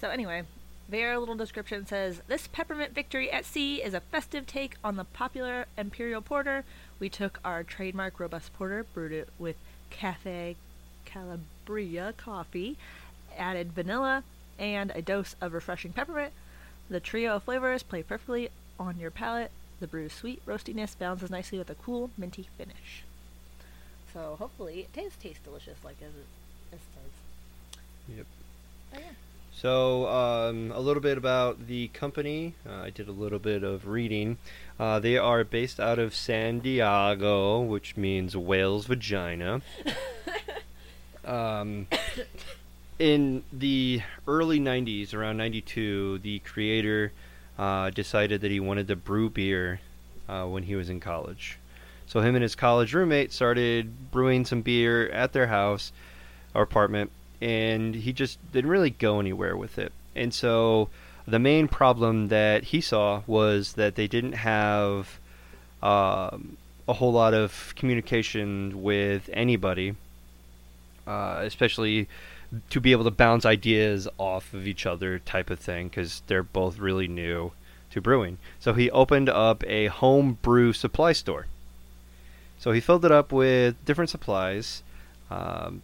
So 0.00 0.10
anyway, 0.10 0.42
their 0.88 1.16
little 1.18 1.36
description 1.36 1.86
says 1.86 2.20
this 2.26 2.48
peppermint 2.48 2.92
victory 2.94 3.30
at 3.30 3.44
sea 3.44 3.82
is 3.82 3.94
a 3.94 4.00
festive 4.00 4.46
take 4.46 4.74
on 4.82 4.96
the 4.96 5.04
popular 5.04 5.66
imperial 5.78 6.20
porter. 6.20 6.64
We 6.98 7.08
took 7.08 7.38
our 7.44 7.62
trademark 7.62 8.18
robust 8.18 8.52
porter, 8.54 8.84
brewed 8.92 9.12
it 9.12 9.28
with 9.38 9.56
Cafe 9.90 10.56
Calabria 11.04 12.12
coffee, 12.16 12.76
added 13.36 13.72
vanilla, 13.72 14.24
and 14.58 14.92
a 14.94 15.02
dose 15.02 15.34
of 15.40 15.52
refreshing 15.52 15.92
peppermint. 15.92 16.32
The 16.88 17.00
trio 17.00 17.36
of 17.36 17.44
flavors 17.44 17.82
play 17.82 18.02
perfectly 18.02 18.50
on 18.78 18.98
your 18.98 19.10
palate. 19.10 19.50
The 19.80 19.86
brew's 19.86 20.12
sweet 20.12 20.44
roastiness 20.46 20.96
balances 20.96 21.30
nicely 21.30 21.58
with 21.58 21.70
a 21.70 21.74
cool, 21.74 22.10
minty 22.16 22.48
finish. 22.56 23.04
So 24.12 24.36
hopefully 24.38 24.80
it 24.80 24.92
tastes 24.92 25.20
taste 25.20 25.42
delicious 25.42 25.78
like 25.84 25.96
as 26.00 26.14
it, 26.14 26.26
as 26.72 26.78
it 26.78 26.82
says. 26.94 28.16
Yep. 28.16 28.26
Oh 28.94 28.98
yeah. 28.98 29.14
So 29.54 30.08
um, 30.08 30.72
a 30.72 30.80
little 30.80 31.02
bit 31.02 31.18
about 31.18 31.66
the 31.66 31.88
company. 31.88 32.54
Uh, 32.68 32.82
I 32.82 32.90
did 32.90 33.08
a 33.08 33.12
little 33.12 33.38
bit 33.38 33.62
of 33.62 33.86
reading. 33.86 34.38
Uh, 34.78 34.98
they 34.98 35.16
are 35.16 35.44
based 35.44 35.78
out 35.78 35.98
of 35.98 36.14
San 36.14 36.60
Diego, 36.60 37.60
which 37.60 37.96
means 37.96 38.36
whale's 38.36 38.86
vagina. 38.86 39.62
um, 41.24 41.86
in 42.98 43.42
the 43.52 44.02
early 44.26 44.60
90s, 44.60 45.14
around 45.14 45.36
92, 45.36 46.18
the 46.18 46.38
creator 46.40 47.12
uh, 47.58 47.90
decided 47.90 48.40
that 48.40 48.50
he 48.50 48.60
wanted 48.60 48.88
to 48.88 48.96
brew 48.96 49.30
beer 49.30 49.80
uh, 50.28 50.44
when 50.44 50.62
he 50.62 50.74
was 50.74 50.88
in 50.88 51.00
college. 51.00 51.58
So 52.06 52.20
him 52.20 52.34
and 52.34 52.42
his 52.42 52.54
college 52.54 52.92
roommate 52.94 53.32
started 53.32 54.10
brewing 54.10 54.44
some 54.44 54.62
beer 54.62 55.08
at 55.10 55.32
their 55.32 55.46
house 55.46 55.92
or 56.54 56.62
apartment, 56.62 57.10
and 57.40 57.94
he 57.94 58.12
just 58.12 58.38
didn't 58.52 58.70
really 58.70 58.90
go 58.90 59.18
anywhere 59.20 59.56
with 59.56 59.78
it. 59.78 59.92
And 60.14 60.32
so 60.32 60.88
the 61.26 61.38
main 61.38 61.68
problem 61.68 62.28
that 62.28 62.64
he 62.64 62.80
saw 62.80 63.22
was 63.26 63.74
that 63.74 63.94
they 63.94 64.06
didn't 64.06 64.32
have 64.32 65.18
um, 65.82 66.56
a 66.88 66.92
whole 66.92 67.12
lot 67.12 67.34
of 67.34 67.72
communication 67.76 68.82
with 68.82 69.30
anybody, 69.32 69.94
uh, 71.06 71.40
especially 71.42 72.08
to 72.70 72.80
be 72.80 72.92
able 72.92 73.04
to 73.04 73.10
bounce 73.10 73.46
ideas 73.46 74.08
off 74.18 74.52
of 74.52 74.66
each 74.66 74.84
other 74.86 75.18
type 75.18 75.50
of 75.50 75.58
thing 75.58 75.88
because 75.88 76.22
they're 76.26 76.42
both 76.42 76.78
really 76.78 77.08
new 77.08 77.52
to 77.90 78.00
brewing. 78.00 78.38
So 78.60 78.74
he 78.74 78.90
opened 78.90 79.28
up 79.28 79.64
a 79.66 79.86
home 79.86 80.38
brew 80.42 80.72
supply 80.72 81.12
store. 81.12 81.46
So 82.58 82.72
he 82.72 82.80
filled 82.80 83.04
it 83.04 83.12
up 83.12 83.32
with 83.32 83.82
different 83.84 84.10
supplies, 84.10 84.82
um, 85.30 85.82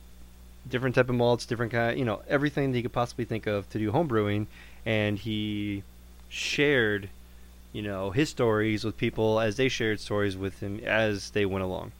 different 0.68 0.94
type 0.94 1.08
of 1.08 1.16
malts, 1.16 1.46
different 1.46 1.72
kind, 1.72 1.98
you 1.98 2.04
know, 2.04 2.22
everything 2.28 2.72
that 2.72 2.82
could 2.82 2.92
possibly 2.92 3.24
think 3.24 3.46
of 3.46 3.68
to 3.70 3.78
do 3.78 3.90
home 3.90 4.06
brewing, 4.06 4.46
and 4.86 5.18
he 5.18 5.82
shared, 6.28 7.08
you 7.72 7.82
know, 7.82 8.10
his 8.10 8.28
stories 8.28 8.84
with 8.84 8.96
people 8.96 9.40
as 9.40 9.56
they 9.56 9.68
shared 9.68 10.00
stories 10.00 10.36
with 10.36 10.60
him 10.60 10.80
as 10.84 11.30
they 11.30 11.44
went 11.44 11.64
along. 11.64 11.92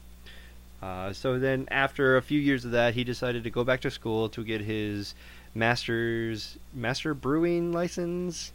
Uh, 0.83 1.13
so 1.13 1.39
then, 1.39 1.67
after 1.71 2.17
a 2.17 2.23
few 2.23 2.39
years 2.41 2.65
of 2.65 2.71
that, 2.71 2.95
he 2.95 3.03
decided 3.05 3.43
to 3.45 3.51
go 3.51 3.65
back 3.65 3.81
to 3.81 3.91
school 3.91 4.29
to 4.29 4.45
get 4.45 4.61
his 4.61 5.15
master's 5.55 6.57
master 6.73 7.15
brewing 7.15 7.73
license, 7.73 8.53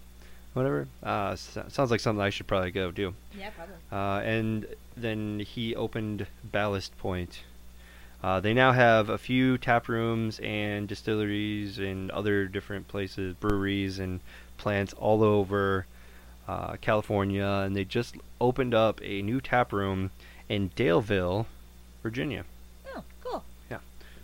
whatever. 0.53 0.87
Uh, 1.05 1.31
s- 1.33 1.57
sounds 1.67 1.91
like 1.91 1.99
something 1.99 2.21
I 2.21 2.29
should 2.29 2.47
probably 2.47 2.71
go 2.71 2.91
do. 2.91 3.13
Yeah, 3.37 3.49
probably. 3.49 3.75
Uh, 3.91 4.19
and 4.25 4.65
then 4.95 5.39
he 5.41 5.75
opened 5.75 6.27
Ballast 6.43 6.97
Point. 6.97 7.41
Uh, 8.23 8.39
they 8.39 8.53
now 8.53 8.71
have 8.71 9.09
a 9.09 9.17
few 9.17 9.57
tap 9.57 9.89
rooms 9.89 10.39
and 10.41 10.87
distilleries 10.87 11.77
and 11.77 12.09
other 12.11 12.45
different 12.45 12.87
places, 12.87 13.33
breweries 13.35 13.99
and 13.99 14.21
plants 14.57 14.93
all 14.93 15.23
over 15.23 15.85
uh, 16.47 16.77
California. 16.79 17.45
And 17.65 17.75
they 17.75 17.83
just 17.83 18.15
opened 18.39 18.73
up 18.73 19.01
a 19.03 19.21
new 19.21 19.41
tap 19.41 19.73
room 19.73 20.11
in 20.47 20.69
Daleville, 20.69 21.47
Virginia. 22.03 22.43
Oh, 22.95 23.03
cool. 23.23 23.43
Yeah. 23.71 23.79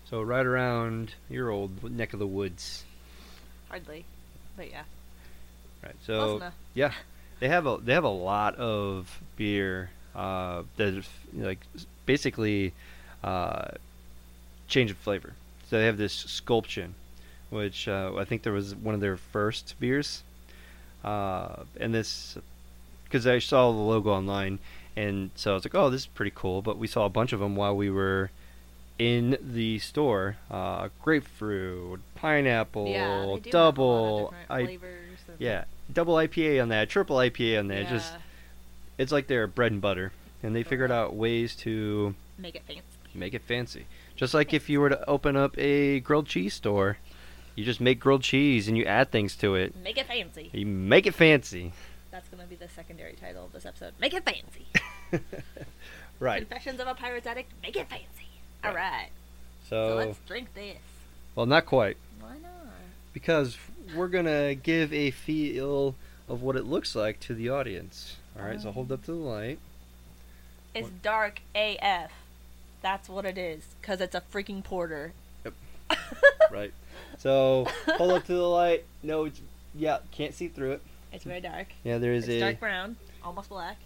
So 0.06 0.22
right 0.22 0.46
around 0.46 1.16
your 1.30 1.50
old 1.50 1.90
neck 1.90 2.14
of 2.14 2.20
the 2.20 2.28
woods. 2.28 2.84
Hardly, 3.70 4.06
but 4.56 4.70
yeah. 4.70 4.84
Right. 5.84 5.96
So 6.06 6.52
yeah, 6.74 6.92
they 7.40 7.48
have 7.48 7.66
a 7.66 7.78
they 7.78 7.94
have 7.94 8.04
a 8.04 8.10
lot 8.10 8.56
of 8.56 9.22
beer 9.38 9.90
uh, 10.14 10.64
that 10.76 10.94
is, 10.96 11.10
like 11.34 11.60
basically 12.06 12.74
uh, 13.24 13.70
change 14.68 14.92
of 14.92 14.98
flavor. 14.98 15.34
So 15.70 15.78
they 15.78 15.86
have 15.86 15.98
this 15.98 16.14
Sculpin, 16.14 16.96
which 17.50 17.88
uh, 17.88 18.14
I 18.18 18.26
think 18.26 18.44
there 18.44 18.54
was 18.54 18.76
one 18.76 18.96
of 18.96 19.02
their 19.02 19.18
first 19.18 19.76
beers, 19.80 20.24
uh, 21.04 21.64
and 21.80 21.94
this 21.94 22.38
because 23.06 23.26
I 23.26 23.40
saw 23.40 23.72
the 23.72 23.78
logo 23.78 24.12
online, 24.12 24.60
and 24.96 25.32
so 25.36 25.52
I 25.52 25.54
was 25.56 25.66
like, 25.66 25.76
oh, 25.76 25.90
this 25.90 26.02
is 26.02 26.08
pretty 26.08 26.32
cool. 26.36 26.62
But 26.62 26.78
we 26.78 26.88
saw 26.88 27.06
a 27.06 27.10
bunch 27.10 27.34
of 27.34 27.40
them 27.40 27.56
while 27.56 27.76
we 27.76 27.90
were 27.90 28.32
in 28.98 29.38
the 29.42 29.80
store. 29.80 30.38
Uh, 30.52 30.90
grapefruit, 31.02 32.02
pineapple, 32.16 32.88
yeah, 32.88 33.00
they 33.00 33.02
do 33.06 33.16
have 33.16 33.28
a 33.28 33.32
lot 33.32 33.36
of 33.38 33.52
double. 33.52 34.34
I 34.50 34.66
flavors. 34.66 35.20
yeah, 35.38 35.64
double 35.92 36.16
IPA 36.16 36.62
on 36.62 36.70
that, 36.70 36.90
triple 36.90 37.18
IPA 37.18 37.60
on 37.60 37.68
that. 37.70 37.84
yeah. 37.84 37.90
Just 37.90 38.14
it's 38.98 39.12
like 39.12 39.28
their 39.28 39.48
bread 39.48 39.72
and 39.72 39.82
butter, 39.82 40.12
and 40.44 40.56
they 40.56 40.64
figured 40.64 40.92
out 40.92 41.16
ways 41.16 41.56
to 41.58 42.14
make 42.38 42.56
it 42.56 42.64
fancy. 42.68 42.84
make 43.14 43.34
it 43.34 43.42
fancy. 43.44 43.86
Just 44.16 44.34
like 44.34 44.54
if 44.54 44.70
you 44.70 44.82
were 44.82 44.90
to 44.90 45.10
open 45.10 45.38
up 45.38 45.58
a 45.58 46.02
grilled 46.02 46.28
cheese 46.28 46.54
store, 46.54 46.98
you 47.56 47.64
just 47.64 47.80
make 47.80 48.00
grilled 48.02 48.22
cheese 48.24 48.68
and 48.68 48.78
you 48.78 48.84
add 48.84 49.12
things 49.12 49.36
to 49.38 49.56
it. 49.56 49.74
Make 49.82 49.98
it 49.98 50.08
fancy. 50.08 50.50
You 50.52 50.66
make 50.66 51.08
it 51.08 51.14
fancy. 51.16 51.72
That's 52.12 52.28
gonna 52.30 52.46
be 52.48 52.56
the 52.56 52.70
secondary 52.70 53.14
title 53.14 53.46
of 53.46 53.52
this 53.54 53.66
episode. 53.66 53.94
Make 54.00 54.14
it 54.14 54.24
fancy. 54.26 54.66
right. 56.20 56.40
Confessions 56.48 56.80
of 56.80 56.88
a 56.88 56.96
Pirate's 56.96 57.28
Addict. 57.28 57.52
Make 57.62 57.76
it 57.76 57.88
fancy. 57.90 58.28
All 58.64 58.74
Right. 58.74 59.10
So 59.68 59.90
So, 59.90 59.96
let's 59.96 60.20
drink 60.28 60.54
this. 60.56 60.78
well, 61.36 61.46
not 61.46 61.66
quite, 61.66 61.98
Why 62.20 62.32
not? 62.42 62.74
because 63.14 63.58
we're 63.96 64.08
gonna 64.08 64.56
give 64.56 64.92
a 64.94 65.12
feel 65.12 65.96
of 66.28 66.42
what 66.42 66.56
it 66.56 66.66
looks 66.66 66.96
like 66.96 67.20
to 67.22 67.34
the 67.36 67.50
audience. 67.50 68.18
All 68.38 68.46
right. 68.46 68.60
So 68.62 68.72
hold 68.72 68.92
up 68.92 69.04
to 69.06 69.12
the 69.12 69.18
light. 69.18 69.60
It's 70.74 70.86
What? 70.86 71.02
dark 71.02 71.42
AF. 71.56 72.12
That's 72.82 73.10
what 73.10 73.26
it 73.26 73.38
is. 73.38 73.64
Cause 73.82 74.00
it's 74.02 74.16
a 74.16 74.22
freaking 74.34 74.64
porter. 74.64 75.14
Yep. 75.46 75.54
Right. 76.52 76.74
So 77.20 77.68
hold 77.98 78.12
up 78.12 78.26
to 78.26 78.34
the 78.34 78.42
light. 78.48 78.86
No, 79.04 79.26
it's 79.26 79.40
yeah, 79.76 80.00
can't 80.12 80.34
see 80.34 80.48
through 80.48 80.72
it. 80.72 80.82
It's 81.12 81.24
very 81.24 81.42
dark. 81.42 81.68
Yeah, 81.84 81.98
there 81.98 82.14
is 82.14 82.26
It's 82.28 82.36
a 82.36 82.40
dark 82.40 82.60
brown, 82.60 82.96
almost 83.24 83.50
black, 83.50 83.78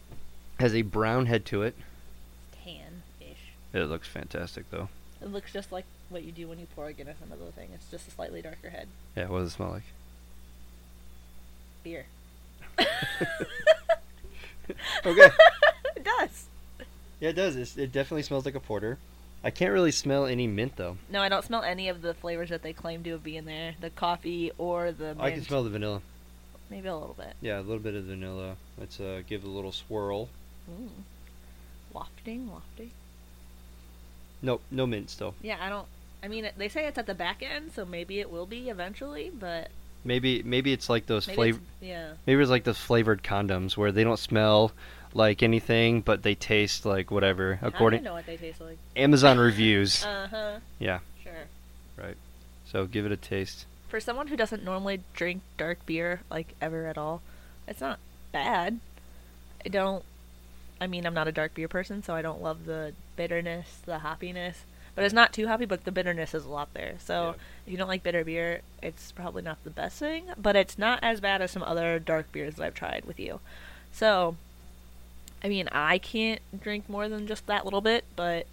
has 0.60 0.76
a 0.76 0.82
brown 0.82 1.26
head 1.26 1.46
to 1.46 1.64
it. 1.64 1.76
tan-ish. 2.64 3.38
It 3.74 3.84
looks 3.86 4.08
fantastic 4.08 4.70
though. 4.72 4.90
It 5.22 5.32
looks 5.32 5.54
just 5.54 5.72
like 5.72 5.86
what 6.10 6.24
you 6.24 6.32
do 6.32 6.48
when 6.48 6.60
you 6.60 6.68
pour 6.76 6.88
a 6.88 6.94
Guinness 6.94 7.18
into 7.24 7.38
the 7.38 7.52
thing. 7.52 7.70
It's 7.74 7.90
just 7.90 8.08
a 8.08 8.12
slightly 8.12 8.42
darker 8.42 8.70
head. 8.70 8.88
Yeah, 9.16 9.28
what 9.30 9.40
does 9.40 9.50
it 9.50 9.52
smell 9.52 9.70
like? 9.72 9.84
Beer. 11.84 12.06
Okay. 15.06 15.30
it 15.96 16.04
does. 16.04 16.46
Yeah, 17.20 17.30
it 17.30 17.34
does. 17.34 17.56
It's, 17.56 17.78
it 17.78 17.92
definitely 17.92 18.24
smells 18.24 18.46
like 18.46 18.56
a 18.56 18.60
porter. 18.60 18.98
I 19.44 19.50
can't 19.50 19.74
really 19.74 19.92
smell 19.92 20.26
any 20.26 20.48
mint 20.48 20.78
though. 20.78 20.98
No, 21.10 21.22
I 21.22 21.28
don't 21.30 21.44
smell 21.44 21.64
any 21.64 21.90
of 21.90 22.02
the 22.02 22.14
flavors 22.14 22.50
that 22.50 22.64
they 22.64 22.72
claim 22.72 23.04
to 23.04 23.18
be 23.18 23.36
in 23.36 23.46
there. 23.46 23.76
The 23.82 23.90
coffee 23.90 24.52
or 24.58 24.92
the 24.92 25.08
mint. 25.16 25.22
I 25.22 25.32
can 25.32 25.44
smell 25.44 25.64
the 25.64 25.70
vanilla. 25.70 26.02
Maybe 26.74 26.88
a 26.88 26.96
little 26.96 27.14
bit. 27.14 27.36
Yeah, 27.40 27.60
a 27.60 27.62
little 27.62 27.78
bit 27.78 27.94
of 27.94 28.06
vanilla. 28.06 28.56
Let's 28.80 29.00
uh, 29.00 29.22
give 29.28 29.44
it 29.44 29.48
a 29.48 29.52
little 29.52 29.72
swirl. 29.72 30.28
Ooh. 30.68 30.90
Wafting, 31.94 32.50
wafting. 32.50 32.90
Nope, 34.42 34.64
no 34.72 34.88
mint 34.88 35.12
still. 35.12 35.36
Yeah, 35.44 35.58
I 35.62 35.70
don't. 35.70 35.86
I 36.24 36.28
mean, 36.30 36.50
they 36.58 36.70
say 36.70 36.88
it's 36.88 36.98
at 36.98 37.06
the 37.06 37.14
back 37.14 37.44
end, 37.44 37.74
so 37.76 37.86
maybe 37.86 38.20
it 38.20 38.32
will 38.32 38.48
be 38.48 38.70
eventually, 38.70 39.30
but 39.30 39.70
Maybe 40.04 40.42
maybe 40.42 40.74
it's 40.74 40.90
like 40.90 41.06
those 41.06 41.26
flavor. 41.26 41.60
yeah. 41.80 42.14
Maybe 42.26 42.42
it's 42.42 42.50
like 42.50 42.64
those 42.64 42.80
flavored 42.80 43.22
condoms 43.22 43.78
where 43.78 43.92
they 43.92 44.04
don't 44.04 44.18
smell 44.18 44.72
like 45.14 45.44
anything, 45.44 46.02
but 46.02 46.24
they 46.24 46.34
taste 46.34 46.88
like 46.88 47.12
whatever. 47.12 47.60
I 47.62 47.68
According 47.68 48.00
don't 48.00 48.06
know 48.06 48.14
what 48.14 48.26
they 48.26 48.38
taste 48.38 48.60
like. 48.62 48.80
Amazon 48.96 49.38
reviews. 49.38 50.04
Uh 50.06 50.28
huh. 50.28 50.60
Yeah. 50.80 51.00
Sure. 51.24 51.46
Right. 51.98 52.18
So 52.66 52.88
give 52.88 53.06
it 53.06 53.12
a 53.12 53.18
taste. 53.18 53.66
For 53.94 54.00
someone 54.00 54.30
who 54.30 54.36
doesn't 54.36 54.64
normally 54.64 55.02
drink 55.14 55.44
dark 55.56 55.86
beer 55.86 56.22
like 56.32 56.56
ever 56.60 56.88
at 56.88 56.98
all, 56.98 57.22
it's 57.68 57.80
not 57.80 58.00
bad. 58.32 58.80
I 59.64 59.70
don't. 59.70 60.04
I 60.82 60.88
mean, 60.88 61.06
I'm 61.06 61.14
not 61.14 61.28
a 61.28 61.32
dark 61.32 61.54
beer 61.54 61.68
person, 61.68 62.02
so 62.02 62.16
I 62.16 62.24
don't 62.24 62.42
love 62.42 62.66
the 62.66 62.94
bitterness, 63.16 63.82
the 63.86 64.00
hoppiness. 64.00 64.56
But 64.96 65.06
it's 65.06 65.14
not 65.14 65.32
too 65.32 65.48
hoppy, 65.48 65.66
but 65.66 65.84
the 65.84 65.92
bitterness 65.92 66.34
is 66.34 66.44
a 66.44 66.50
lot 66.50 66.74
there. 66.74 66.96
So 66.98 67.24
Yeah. 67.24 67.34
if 67.68 67.72
you 67.72 67.78
don't 67.78 67.88
like 67.88 68.02
bitter 68.02 68.24
beer, 68.24 68.62
it's 68.82 69.12
probably 69.12 69.44
not 69.44 69.64
the 69.64 69.70
best 69.70 70.00
thing. 70.00 70.26
But 70.40 70.56
it's 70.56 70.80
not 70.80 70.98
as 71.04 71.22
bad 71.22 71.44
as 71.44 71.52
some 71.52 71.62
other 71.62 72.00
dark 72.00 72.32
beers 72.32 72.56
that 72.56 72.64
I've 72.66 72.74
tried 72.74 73.06
with 73.06 73.20
you. 73.20 73.42
So, 73.92 74.38
I 75.44 75.50
mean, 75.50 75.68
I 75.72 76.00
can't 76.00 76.42
drink 76.60 76.90
more 76.90 77.08
than 77.08 77.28
just 77.28 77.46
that 77.46 77.64
little 77.64 77.82
bit, 77.82 78.06
but 78.16 78.48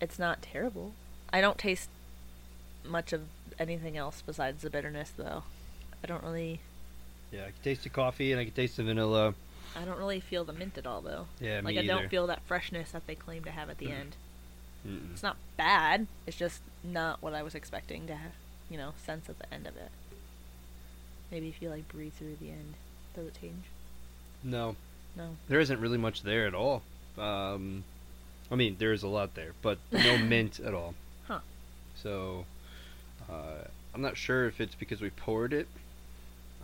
it's 0.00 0.18
not 0.18 0.40
terrible. 0.40 0.94
I 1.34 1.42
don't 1.42 1.58
taste 1.58 1.90
much 2.82 3.12
of 3.12 3.24
anything 3.62 3.96
else 3.96 4.22
besides 4.24 4.62
the 4.62 4.70
bitterness, 4.70 5.10
though. 5.16 5.44
I 6.02 6.06
don't 6.06 6.22
really, 6.22 6.60
Yeah, 7.30 7.42
I 7.42 7.44
can 7.46 7.54
taste 7.62 7.82
the 7.84 7.88
coffee 7.88 8.32
and 8.32 8.40
I 8.40 8.44
can 8.44 8.52
taste 8.54 8.76
the 8.76 8.82
vanilla. 8.84 9.34
I 9.76 9.84
don't 9.84 9.98
really 9.98 10.20
feel 10.20 10.44
the 10.44 10.52
mint 10.52 10.76
at 10.76 10.86
all, 10.86 11.00
though. 11.00 11.26
Yeah, 11.40 11.56
like 11.64 11.74
me 11.74 11.78
I 11.78 11.82
either. 11.84 11.88
don't 11.94 12.08
feel 12.10 12.26
that 12.26 12.42
freshness 12.42 12.90
that 12.92 13.06
they 13.06 13.14
claim 13.14 13.44
to 13.44 13.50
have 13.50 13.70
at 13.70 13.78
the 13.78 13.90
end. 13.90 14.16
Mm-mm. 14.86 15.12
It's 15.12 15.22
not 15.22 15.36
bad. 15.56 16.06
It's 16.26 16.36
just 16.36 16.60
not 16.84 17.22
what 17.22 17.32
I 17.34 17.42
was 17.42 17.54
expecting 17.54 18.06
to 18.08 18.14
have, 18.16 18.32
you 18.68 18.76
know, 18.76 18.92
sense 19.04 19.28
at 19.28 19.38
the 19.38 19.52
end 19.54 19.66
of 19.66 19.76
it. 19.76 19.90
Maybe 21.30 21.48
if 21.48 21.62
you 21.62 21.70
like 21.70 21.88
breathe 21.88 22.12
through 22.14 22.36
the 22.40 22.50
end, 22.50 22.74
does 23.14 23.26
it 23.28 23.36
change? 23.40 23.64
No, 24.44 24.76
No. 25.16 25.36
there 25.48 25.60
isn't 25.60 25.80
really 25.80 25.98
much 25.98 26.22
there 26.22 26.46
at 26.46 26.54
all. 26.54 26.82
Um, 27.16 27.84
I 28.50 28.56
mean, 28.56 28.76
there 28.78 28.92
is 28.92 29.02
a 29.02 29.08
lot 29.08 29.34
there, 29.34 29.52
but 29.62 29.78
no 29.92 30.18
mint 30.32 30.58
at 30.60 30.74
all. 30.74 30.94
Huh. 31.28 31.40
So, 31.94 32.44
uh, 33.32 33.64
I'm 33.94 34.02
not 34.02 34.16
sure 34.16 34.46
if 34.46 34.60
it's 34.60 34.74
because 34.74 35.00
we 35.00 35.10
poured 35.10 35.52
it. 35.52 35.68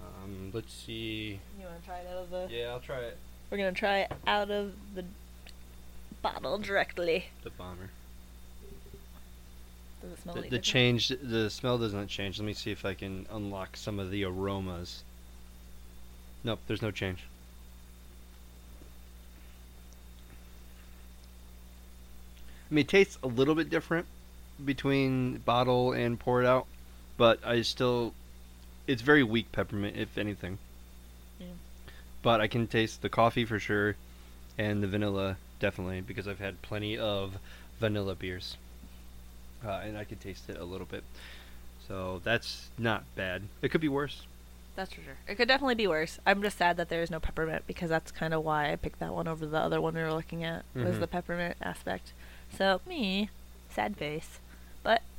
Um, 0.02 0.50
let's 0.52 0.72
see. 0.72 1.40
You 1.58 1.66
want 1.66 1.80
to 1.80 1.86
try 1.86 1.98
it 1.98 2.06
out 2.12 2.22
of 2.22 2.30
the? 2.30 2.48
Yeah, 2.50 2.68
I'll 2.68 2.80
try 2.80 3.00
it. 3.00 3.16
We're 3.50 3.58
gonna 3.58 3.72
try 3.72 4.00
it 4.00 4.12
out 4.26 4.50
of 4.50 4.72
the 4.94 5.04
bottle 6.22 6.58
directly. 6.58 7.26
The 7.42 7.50
bomber. 7.50 7.90
Does 10.02 10.12
it 10.12 10.22
smell 10.22 10.34
The, 10.34 10.48
the 10.48 10.58
change, 10.58 11.08
the 11.08 11.48
smell 11.50 11.78
does 11.78 11.94
not 11.94 12.08
change. 12.08 12.38
Let 12.38 12.46
me 12.46 12.52
see 12.52 12.70
if 12.70 12.84
I 12.84 12.94
can 12.94 13.26
unlock 13.30 13.76
some 13.76 13.98
of 13.98 14.10
the 14.10 14.24
aromas. 14.24 15.02
Nope, 16.44 16.60
there's 16.66 16.82
no 16.82 16.90
change. 16.90 17.24
I 22.70 22.74
mean, 22.74 22.82
it 22.82 22.88
tastes 22.88 23.18
a 23.22 23.26
little 23.26 23.54
bit 23.54 23.70
different 23.70 24.06
between 24.64 25.38
bottle 25.38 25.92
and 25.92 26.18
pour 26.18 26.42
it 26.42 26.46
out, 26.46 26.66
but 27.16 27.44
I 27.44 27.62
still, 27.62 28.14
it's 28.86 29.02
very 29.02 29.22
weak 29.22 29.52
peppermint, 29.52 29.96
if 29.96 30.18
anything. 30.18 30.58
Yeah. 31.38 31.46
But 32.22 32.40
I 32.40 32.48
can 32.48 32.66
taste 32.66 33.02
the 33.02 33.08
coffee 33.08 33.44
for 33.44 33.58
sure, 33.58 33.96
and 34.56 34.82
the 34.82 34.88
vanilla 34.88 35.36
definitely 35.60 36.00
because 36.00 36.26
I've 36.28 36.38
had 36.40 36.62
plenty 36.62 36.96
of 36.98 37.38
vanilla 37.80 38.14
beers, 38.14 38.56
uh, 39.64 39.80
and 39.84 39.96
I 39.96 40.04
could 40.04 40.20
taste 40.20 40.48
it 40.48 40.58
a 40.58 40.64
little 40.64 40.86
bit. 40.86 41.04
So 41.86 42.20
that's 42.24 42.68
not 42.76 43.04
bad. 43.16 43.42
It 43.62 43.70
could 43.70 43.80
be 43.80 43.88
worse. 43.88 44.22
That's 44.76 44.92
for 44.92 45.00
sure. 45.00 45.16
It 45.26 45.34
could 45.36 45.48
definitely 45.48 45.74
be 45.74 45.86
worse. 45.88 46.20
I'm 46.26 46.42
just 46.42 46.58
sad 46.58 46.76
that 46.76 46.88
there 46.88 47.02
is 47.02 47.10
no 47.10 47.18
peppermint 47.18 47.64
because 47.66 47.88
that's 47.90 48.12
kind 48.12 48.32
of 48.32 48.44
why 48.44 48.70
I 48.70 48.76
picked 48.76 49.00
that 49.00 49.12
one 49.12 49.26
over 49.26 49.44
the 49.46 49.58
other 49.58 49.80
one 49.80 49.94
we 49.94 50.02
were 50.02 50.12
looking 50.12 50.44
at 50.44 50.64
was 50.74 50.96
Mhm. 50.96 51.00
the 51.00 51.06
peppermint 51.08 51.56
aspect. 51.60 52.12
So 52.56 52.80
me, 52.86 53.30
sad 53.70 53.96
face. 53.96 54.38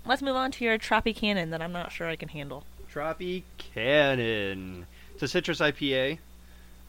Let's 0.05 0.21
move 0.21 0.35
on 0.35 0.51
to 0.51 0.63
your 0.65 0.77
Tropicana 0.77 1.49
that 1.49 1.61
I'm 1.61 1.71
not 1.71 1.91
sure 1.91 2.07
I 2.07 2.15
can 2.15 2.29
handle. 2.29 2.63
Tropicana. 2.91 4.85
It's 5.13 5.23
a 5.23 5.27
citrus 5.27 5.59
IPA. 5.59 6.19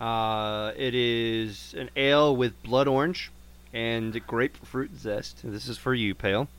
Uh, 0.01 0.73
it 0.77 0.95
is 0.95 1.75
an 1.77 1.91
ale 1.97 2.35
with 2.35 2.61
blood 2.63 2.89
orange 2.89 3.31
and 3.73 4.27
grapefruit 4.27 4.97
zest. 4.97 5.41
This 5.45 5.69
is 5.69 5.77
for 5.79 5.95
you, 5.95 6.15
Pale. 6.15 6.49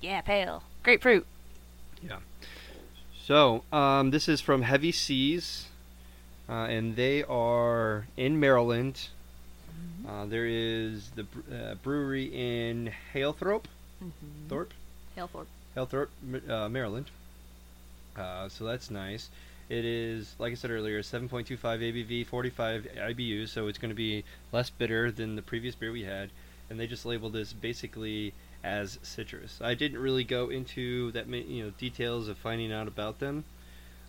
Yeah, 0.00 0.20
pale 0.20 0.64
grapefruit. 0.82 1.24
Yeah. 2.02 2.16
So, 3.24 3.62
um, 3.72 4.10
this 4.10 4.28
is 4.28 4.40
from 4.40 4.62
Heavy 4.62 4.90
Seas, 4.90 5.66
uh, 6.48 6.64
and 6.64 6.96
they 6.96 7.22
are 7.22 8.08
in 8.16 8.40
Maryland. 8.40 9.10
Uh, 10.04 10.26
there 10.26 10.44
is 10.44 11.10
the 11.10 11.22
uh, 11.54 11.74
brewery 11.76 12.24
in 12.24 12.92
Halethorpe, 13.14 13.66
Mm-hmm. 14.02 14.48
Thorpe, 14.48 14.74
Halethorpe. 15.76 16.08
Uh, 16.48 16.68
Maryland. 16.68 17.10
Uh, 18.16 18.48
so 18.48 18.64
that's 18.64 18.90
nice. 18.90 19.30
It 19.68 19.84
is, 19.84 20.34
like 20.38 20.52
I 20.52 20.54
said 20.54 20.70
earlier, 20.70 21.00
7.25 21.00 21.58
ABV, 21.58 22.26
45 22.26 22.88
IBU, 22.94 23.48
so 23.48 23.68
it's 23.68 23.78
going 23.78 23.90
to 23.90 23.94
be 23.94 24.24
less 24.52 24.68
bitter 24.68 25.10
than 25.10 25.36
the 25.36 25.42
previous 25.42 25.74
beer 25.74 25.92
we 25.92 26.04
had. 26.04 26.30
And 26.68 26.78
they 26.78 26.86
just 26.86 27.06
labeled 27.06 27.32
this 27.32 27.52
basically 27.52 28.34
as 28.64 28.98
citrus. 29.02 29.60
I 29.62 29.74
didn't 29.74 29.98
really 29.98 30.24
go 30.24 30.48
into 30.48 31.10
that 31.12 31.28
ma- 31.28 31.36
you 31.36 31.64
know 31.64 31.70
details 31.78 32.28
of 32.28 32.38
finding 32.38 32.72
out 32.72 32.88
about 32.88 33.18
them 33.18 33.44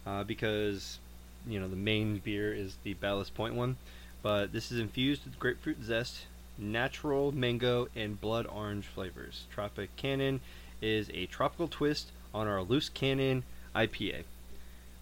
uh, 0.05 0.23
because 0.23 0.99
you 1.47 1.59
know 1.59 1.67
the 1.67 1.75
main 1.75 2.19
beer 2.19 2.53
is 2.53 2.77
the 2.83 2.93
Ballast 2.93 3.33
Point 3.33 3.55
one, 3.55 3.77
but 4.21 4.53
this 4.53 4.71
is 4.71 4.79
infused 4.79 5.25
with 5.25 5.39
grapefruit 5.39 5.83
zest, 5.83 6.25
natural 6.57 7.31
mango, 7.31 7.87
and 7.95 8.19
blood 8.21 8.45
orange 8.45 8.85
flavors. 8.85 9.45
Tropic 9.51 9.95
Cannon 9.95 10.39
is 10.83 11.09
a 11.13 11.25
tropical 11.27 11.67
twist 11.67 12.11
on 12.33 12.47
our 12.47 12.61
loose 12.61 12.89
cannon 12.89 13.43
IPA. 13.75 14.23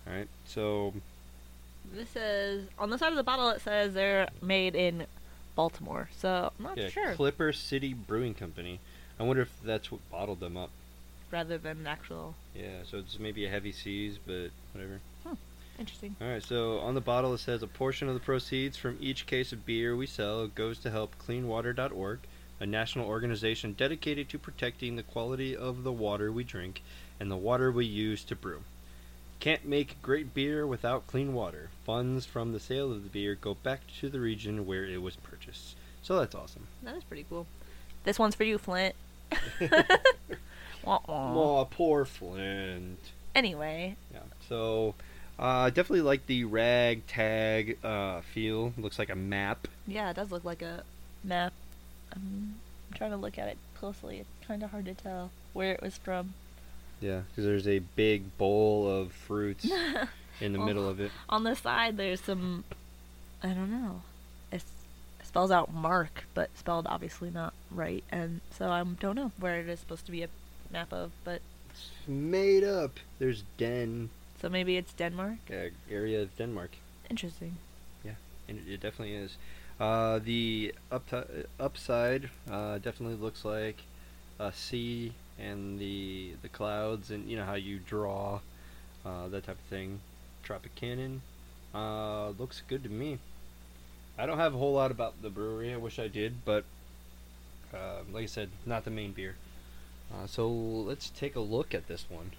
All 0.08 0.14
right, 0.14 0.28
so 0.46 0.94
This 1.94 2.16
is 2.16 2.68
on 2.80 2.90
the 2.90 2.98
side 2.98 3.12
of 3.12 3.18
the 3.18 3.24
bottle. 3.24 3.50
It 3.50 3.62
says 3.62 3.94
they're 3.94 4.30
made 4.42 4.76
in 4.76 5.06
Baltimore, 5.56 6.10
so 6.18 6.52
I'm 6.58 6.64
not 6.66 6.78
yeah, 6.78 6.90
sure. 6.90 7.14
Clipper 7.16 7.52
City 7.54 7.94
Brewing 7.94 8.34
Company. 8.34 8.80
I 9.20 9.24
wonder 9.24 9.42
if 9.44 9.52
that's 9.64 9.92
what 9.92 10.02
bottled 10.10 10.40
them 10.40 10.56
up. 10.58 10.70
rather 11.32 11.58
than 11.58 11.86
actual. 11.88 12.36
Yeah, 12.56 12.84
so 12.90 12.98
it's 12.98 13.20
maybe 13.20 13.46
a 13.46 13.50
heavy 13.50 13.72
seas, 13.72 14.18
but 14.26 14.50
whatever. 14.74 15.00
Hmm, 15.24 15.34
interesting. 15.80 16.16
All 16.22 16.28
right, 16.28 16.44
so 16.44 16.80
on 16.80 16.94
the 16.96 17.02
bottle 17.02 17.34
it 17.34 17.40
says 17.40 17.62
a 17.64 17.68
portion 17.68 18.08
of 18.08 18.14
the 18.14 18.20
proceeds 18.20 18.78
from 18.78 18.98
each 19.00 19.26
case 19.28 19.52
of 19.54 19.66
beer 19.66 19.96
we 19.96 20.06
sell 20.08 20.48
goes 20.48 20.80
to 20.80 20.90
help 20.92 21.14
cleanwater.org, 21.26 22.20
a 22.62 22.66
national 22.68 23.08
organization 23.08 23.74
dedicated 23.74 24.30
to 24.30 24.38
protecting 24.38 24.96
the 24.96 25.02
quality 25.04 25.58
of 25.58 25.84
the 25.84 25.92
water 25.92 26.32
we 26.32 26.44
drink 26.44 26.84
and 27.20 27.30
the 27.30 27.36
water 27.36 27.72
we 27.72 27.86
use 27.86 28.24
to 28.24 28.36
brew. 28.36 28.62
Can't 29.40 29.66
make 29.66 30.00
great 30.04 30.36
beer 30.36 30.68
without 30.68 31.08
clean 31.08 31.34
water. 31.34 31.70
Funds 31.84 32.28
from 32.28 32.54
the 32.54 32.60
sale 32.60 32.92
of 32.92 33.02
the 33.02 33.10
beer 33.10 33.34
go 33.34 33.56
back 33.56 33.82
to 34.00 34.10
the 34.10 34.20
region 34.20 34.68
where 34.68 34.86
it 34.86 35.02
was 35.02 35.16
purchased. 35.16 35.76
So 36.04 36.20
that's 36.20 36.36
awesome. 36.36 36.68
That 36.84 36.96
is 36.96 37.04
pretty 37.04 37.26
cool. 37.28 37.48
This 38.04 38.20
one's 38.20 38.36
for 38.36 38.44
you, 38.44 38.60
Flint. 38.60 38.94
Aw, 40.86 41.66
poor 41.66 42.06
Flint. 42.06 43.00
Anyway, 43.34 43.96
Yeah. 44.14 44.20
So, 44.48 44.94
uh, 45.40 45.44
I 45.46 45.70
definitely 45.72 46.02
like 46.02 46.28
the 46.28 46.44
rag 46.44 47.08
tag 47.08 47.80
uh, 47.84 48.22
feel. 48.22 48.74
Looks 48.78 49.00
like 49.00 49.10
a 49.10 49.16
map. 49.16 49.68
yeah, 49.88 50.12
it 50.12 50.16
does 50.16 50.32
look 50.32 50.44
like 50.44 50.62
a 50.62 50.84
map. 51.24 51.54
Um, 52.16 52.56
I'm 52.92 52.98
trying 52.98 53.12
to 53.12 53.18
look 53.18 53.38
at 53.38 53.48
it 53.48 53.58
closely. 53.76 54.20
It's 54.20 54.48
kind 54.48 54.64
of 54.64 54.72
hard 54.72 54.86
to 54.86 54.94
tell 54.94 55.32
where 55.54 55.74
it 55.74 55.82
was 55.82 55.98
from. 55.98 56.34
Yeah, 57.00 57.22
because 57.30 57.46
there's 57.46 57.68
a 57.68 57.80
big 57.80 58.38
bowl 58.38 58.88
of 58.90 59.12
fruits 59.12 59.66
in 60.42 60.54
the 60.54 60.60
Well, 60.60 60.68
middle 60.68 60.88
of 60.88 61.00
it. 61.00 61.12
On 61.30 61.44
the 61.44 61.56
side, 61.56 61.98
there's 61.98 62.22
some. 62.22 62.64
I 63.44 63.48
don't 63.50 63.72
know. 63.72 64.02
It's, 64.52 64.66
it 65.20 65.26
spells 65.26 65.50
out 65.52 65.74
Mark, 65.74 66.26
but 66.36 66.50
spelled 66.56 66.86
obviously 66.88 67.32
not 67.32 67.54
right, 67.72 68.04
and 68.12 68.42
so 68.56 68.70
I 68.70 68.84
don't 68.84 69.16
know 69.16 69.32
where 69.40 69.60
it 69.60 69.68
is 69.68 69.80
supposed 69.80 70.06
to 70.06 70.12
be 70.12 70.22
a 70.24 70.28
map 70.72 70.94
of. 70.94 71.12
But 71.24 71.42
It's 71.72 71.90
made 72.08 72.64
up. 72.64 73.00
There's 73.18 73.44
Den 73.58 74.10
so 74.40 74.50
maybe 74.50 74.76
it's 74.76 74.92
Denmark. 74.94 75.38
uh, 75.52 75.70
area 75.90 76.22
of 76.24 76.36
Denmark, 76.36 76.72
Interesting. 77.12 77.58
Yeah, 78.04 78.14
and 78.50 78.58
it, 78.58 78.74
it 78.74 78.82
definitely 78.82 79.14
is. 79.16 79.38
Uh, 79.82 80.20
the 80.20 80.76
up 80.92 81.12
upside 81.60 82.30
uh, 82.52 82.78
definitely 82.78 83.16
looks 83.16 83.44
like 83.44 83.78
a 84.40 84.54
sea 84.54 85.12
and 85.40 85.80
the 85.80 86.34
the 86.44 86.50
clouds, 86.50 87.10
and 87.10 87.28
you 87.28 87.36
know 87.36 87.46
how 87.46 87.56
you 87.56 87.80
draw 87.80 88.40
uh, 89.04 89.28
that 89.30 89.44
type 89.44 89.58
of 89.58 89.66
thing. 89.72 90.00
Tropic 90.44 90.76
Cannon 90.76 91.24
uh, 91.74 92.30
looks 92.38 92.62
good 92.68 92.84
to 92.84 92.90
me. 92.90 93.18
I 94.20 94.28
don't 94.28 94.38
have 94.38 94.54
a 94.54 94.58
whole 94.60 94.74
lot 94.74 94.92
about 94.92 95.20
the 95.24 95.32
brewery. 95.32 95.74
I 95.74 95.78
wish 95.78 95.98
I 95.98 96.08
did, 96.08 96.46
but 96.46 96.64
uh, 97.74 98.02
like 98.14 98.24
I 98.24 98.28
said, 98.28 98.50
not 98.68 98.86
the 98.86 98.92
main 98.92 99.14
beer. 99.14 99.34
Uh, 100.14 100.28
so 100.28 100.48
let's 100.48 101.10
take 101.10 101.36
a 101.36 101.40
look 101.40 101.74
at 101.74 101.88
this 101.88 102.06
one. 102.08 102.34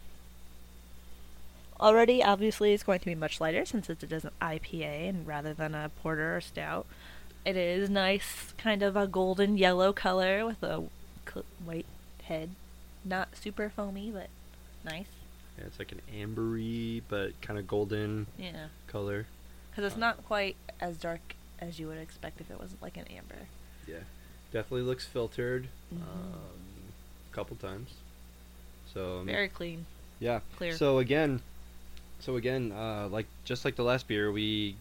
Already, 1.81 2.23
obviously, 2.23 2.73
it's 2.73 2.85
going 2.85 3.01
to 3.01 3.07
be 3.07 3.17
much 3.17 3.41
lighter 3.41 3.65
since 3.65 3.91
it 3.91 4.05
is 4.05 4.25
an 4.25 4.31
IPA 4.41 5.09
and 5.09 5.27
rather 5.27 5.53
than 5.53 5.75
a 5.75 5.91
porter 6.03 6.37
or 6.37 6.41
stout. 6.41 6.87
It 7.45 7.57
is 7.57 7.91
nice, 7.91 8.53
kind 8.57 8.83
of 8.83 8.97
a 8.97 9.07
golden 9.07 9.59
yellow 9.59 9.93
color 9.93 10.47
with 10.47 10.63
a 10.63 10.85
white 11.65 11.87
head. 12.25 12.51
Not 13.05 13.37
super 13.37 13.69
foamy, 13.69 14.11
but 14.13 14.29
nice. 14.85 15.07
Yeah, 15.59 15.65
it's 15.65 15.79
like 15.79 15.93
an 15.93 16.01
ambery 16.15 17.03
but 17.09 17.41
kind 17.43 17.59
of 17.59 17.67
golden 17.67 18.27
Yeah, 18.39 18.69
color. 18.87 19.27
because 19.71 19.85
it's 19.85 19.97
Uh, 19.97 20.01
not 20.01 20.25
quite 20.25 20.57
as 20.81 20.97
dark 20.99 21.21
as 21.61 21.79
you 21.79 21.89
would 21.89 21.99
expect 21.99 22.41
if 22.41 22.51
it 22.51 22.59
wasn't 22.61 22.81
like 22.81 22.97
an 22.97 23.07
amber. 23.09 23.49
Yeah, 23.89 24.05
definitely 24.53 24.83
looks 24.83 25.05
filtered 25.07 25.69
Mhm. 25.93 26.01
um, 26.03 26.93
a 27.31 27.35
couple 27.35 27.57
times. 27.57 27.91
So 28.95 29.21
um, 29.21 29.27
Very 29.27 29.49
clean, 29.49 29.87
yeah. 30.21 30.41
clear. 30.57 30.77
So 30.77 30.99
again, 30.99 31.41
so 32.21 32.37
again, 32.37 32.71
uh, 32.73 33.09
like 33.11 33.27
just 33.45 33.65
like 33.65 33.75
the 33.77 33.83
last 33.85 34.07
beer, 34.07 34.31
we 34.31 34.77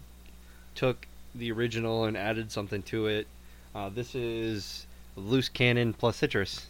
took 0.75 1.07
the 1.35 1.51
original 1.51 2.05
and 2.05 2.17
added 2.17 2.51
something 2.51 2.81
to 2.83 3.07
it. 3.07 3.27
Uh, 3.73 3.89
this 3.89 4.15
is 4.15 4.85
loose 5.15 5.49
cannon 5.49 5.93
plus 5.93 6.17
citrus. 6.17 6.67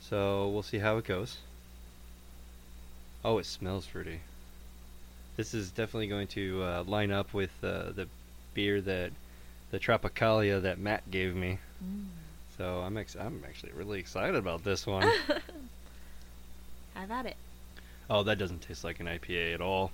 So 0.00 0.48
we'll 0.48 0.62
see 0.62 0.78
how 0.78 0.98
it 0.98 1.04
goes. 1.04 1.38
Oh, 3.24 3.38
it 3.38 3.46
smells 3.46 3.86
fruity. 3.86 4.20
This 5.36 5.52
is 5.52 5.70
definitely 5.70 6.06
going 6.06 6.28
to 6.28 6.62
uh, 6.62 6.84
line 6.86 7.10
up 7.10 7.34
with 7.34 7.50
uh, 7.62 7.90
the 7.92 8.08
beer 8.54 8.80
that 8.80 9.10
the 9.70 9.78
Tropicalia 9.78 10.62
that 10.62 10.78
Matt 10.78 11.10
gave 11.10 11.34
me. 11.34 11.58
Mm. 11.84 12.06
So 12.56 12.80
I'm 12.80 12.96
ex- 12.96 13.16
I'm 13.16 13.42
actually 13.46 13.72
really 13.72 13.98
excited 13.98 14.36
about 14.36 14.64
this 14.64 14.86
one. 14.86 15.02
Have 16.94 17.10
at 17.10 17.26
it. 17.26 17.36
oh, 18.08 18.22
that 18.22 18.38
doesn't 18.38 18.62
taste 18.62 18.84
like 18.84 19.00
an 19.00 19.06
IPA 19.06 19.54
at 19.54 19.60
all. 19.60 19.90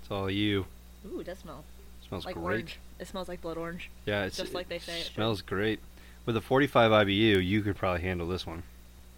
It's 0.00 0.10
all 0.10 0.30
you. 0.30 0.66
Ooh, 1.10 1.20
it 1.20 1.26
does 1.26 1.38
smell 1.38 1.64
smells 2.12 2.26
like 2.26 2.34
great. 2.34 2.44
orange. 2.44 2.78
It 2.98 3.08
smells 3.08 3.28
like 3.28 3.40
blood 3.40 3.56
orange. 3.56 3.90
Yeah, 4.06 4.24
it's 4.24 4.36
Just 4.36 4.52
like 4.54 4.68
they 4.68 4.78
say 4.78 5.00
it 5.00 5.06
smells 5.14 5.40
great. 5.42 5.80
With 6.26 6.36
a 6.36 6.40
45 6.40 6.90
IBU, 7.06 7.44
you 7.44 7.62
could 7.62 7.76
probably 7.76 8.02
handle 8.02 8.28
this 8.28 8.46
one. 8.46 8.62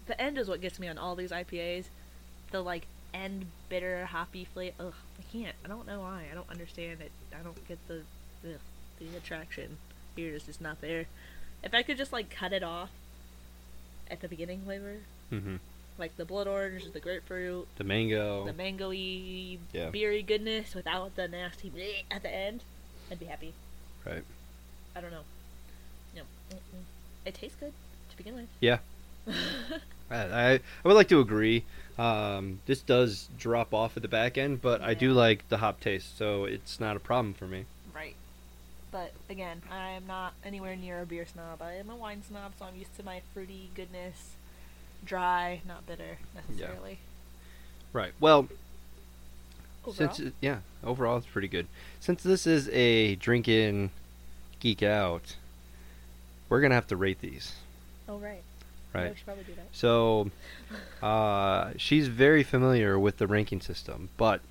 The 0.07 0.19
end 0.19 0.37
is 0.37 0.47
what 0.47 0.61
gets 0.61 0.79
me 0.79 0.87
on 0.87 0.97
all 0.97 1.15
these 1.15 1.31
IPAs. 1.31 1.85
The 2.51 2.61
like 2.61 2.87
end 3.13 3.47
bitter 3.69 4.05
hoppy 4.05 4.45
flavor. 4.45 4.75
Ugh, 4.79 4.93
I 5.19 5.23
can't. 5.31 5.55
I 5.63 5.67
don't 5.67 5.85
know 5.87 5.99
why. 6.01 6.25
I 6.31 6.33
don't 6.35 6.49
understand 6.49 7.01
it. 7.01 7.11
I 7.37 7.43
don't 7.43 7.67
get 7.67 7.79
the 7.87 8.01
ugh, 8.45 8.59
the 8.99 9.17
attraction. 9.17 9.77
Here 10.15 10.33
is 10.33 10.43
just 10.43 10.61
not 10.61 10.79
there. 10.81 11.05
If 11.63 11.73
I 11.73 11.83
could 11.83 11.97
just 11.97 12.13
like 12.13 12.29
cut 12.29 12.53
it 12.53 12.63
off 12.63 12.89
at 14.09 14.21
the 14.21 14.27
beginning 14.27 14.61
flavor, 14.65 14.97
hmm 15.29 15.55
like 15.97 16.17
the 16.17 16.25
blood 16.25 16.45
orange, 16.45 16.91
the 16.91 16.99
grapefruit, 16.99 17.65
The 17.77 17.85
mango. 17.85 18.45
the 18.45 18.51
mangoey, 18.51 19.59
Yeah. 19.71 19.89
beery 19.91 20.21
goodness 20.23 20.75
without 20.75 21.15
the 21.15 21.25
nasty 21.29 21.69
bleh 21.69 22.03
at 22.11 22.21
the 22.21 22.29
end, 22.29 22.63
I'd 23.11 23.19
be 23.19 23.25
happy. 23.25 23.53
Right. 24.05 24.23
I 24.95 25.01
don't 25.01 25.11
know. 25.11 25.21
No, 26.15 26.21
it 27.25 27.33
tastes 27.33 27.57
good 27.59 27.73
to 28.09 28.17
begin 28.17 28.35
with. 28.35 28.47
Yeah. 28.59 28.77
I, 30.11 30.15
I 30.53 30.59
would 30.83 30.93
like 30.93 31.09
to 31.09 31.19
agree. 31.19 31.63
Um, 31.97 32.59
this 32.65 32.81
does 32.81 33.29
drop 33.37 33.73
off 33.73 33.95
at 33.95 34.03
the 34.03 34.09
back 34.09 34.37
end, 34.37 34.61
but 34.61 34.81
I 34.81 34.93
do 34.93 35.13
like 35.13 35.47
the 35.49 35.57
hop 35.57 35.79
taste, 35.79 36.17
so 36.17 36.45
it's 36.45 36.79
not 36.79 36.95
a 36.95 36.99
problem 36.99 37.33
for 37.33 37.45
me. 37.45 37.65
Right. 37.93 38.15
But 38.91 39.13
again, 39.29 39.61
I 39.71 39.89
am 39.89 40.05
not 40.07 40.33
anywhere 40.43 40.75
near 40.75 41.01
a 41.01 41.05
beer 41.05 41.25
snob. 41.25 41.61
I 41.61 41.73
am 41.73 41.89
a 41.89 41.95
wine 41.95 42.21
snob, 42.27 42.53
so 42.59 42.65
I'm 42.65 42.75
used 42.75 42.95
to 42.97 43.03
my 43.03 43.21
fruity 43.33 43.69
goodness, 43.75 44.35
dry, 45.03 45.61
not 45.67 45.87
bitter 45.87 46.17
necessarily. 46.35 46.91
Yeah. 46.91 46.97
Right. 47.93 48.13
Well, 48.19 48.49
Overall, 49.87 50.13
since 50.13 50.33
yeah, 50.41 50.57
overall 50.83 51.17
it's 51.17 51.27
pretty 51.27 51.47
good. 51.47 51.67
Since 51.99 52.23
this 52.23 52.47
is 52.47 52.69
a 52.69 53.15
drink-in, 53.15 53.91
geek 54.59 54.81
out, 54.83 55.35
we're 56.49 56.61
gonna 56.61 56.75
have 56.75 56.87
to 56.87 56.95
rate 56.97 57.21
these. 57.21 57.53
oh 58.09 58.17
right, 58.17 58.41
Right. 58.93 59.09
we 59.11 59.15
should 59.15 59.25
probably 59.25 59.43
do 59.43 59.53
that. 59.55 59.67
So, 59.71 60.31
uh, 61.03 61.71
she's 61.77 62.07
very 62.07 62.43
familiar 62.43 62.97
with 62.97 63.17
the 63.17 63.27
ranking 63.27 63.61
system, 63.61 64.09
but 64.17 64.41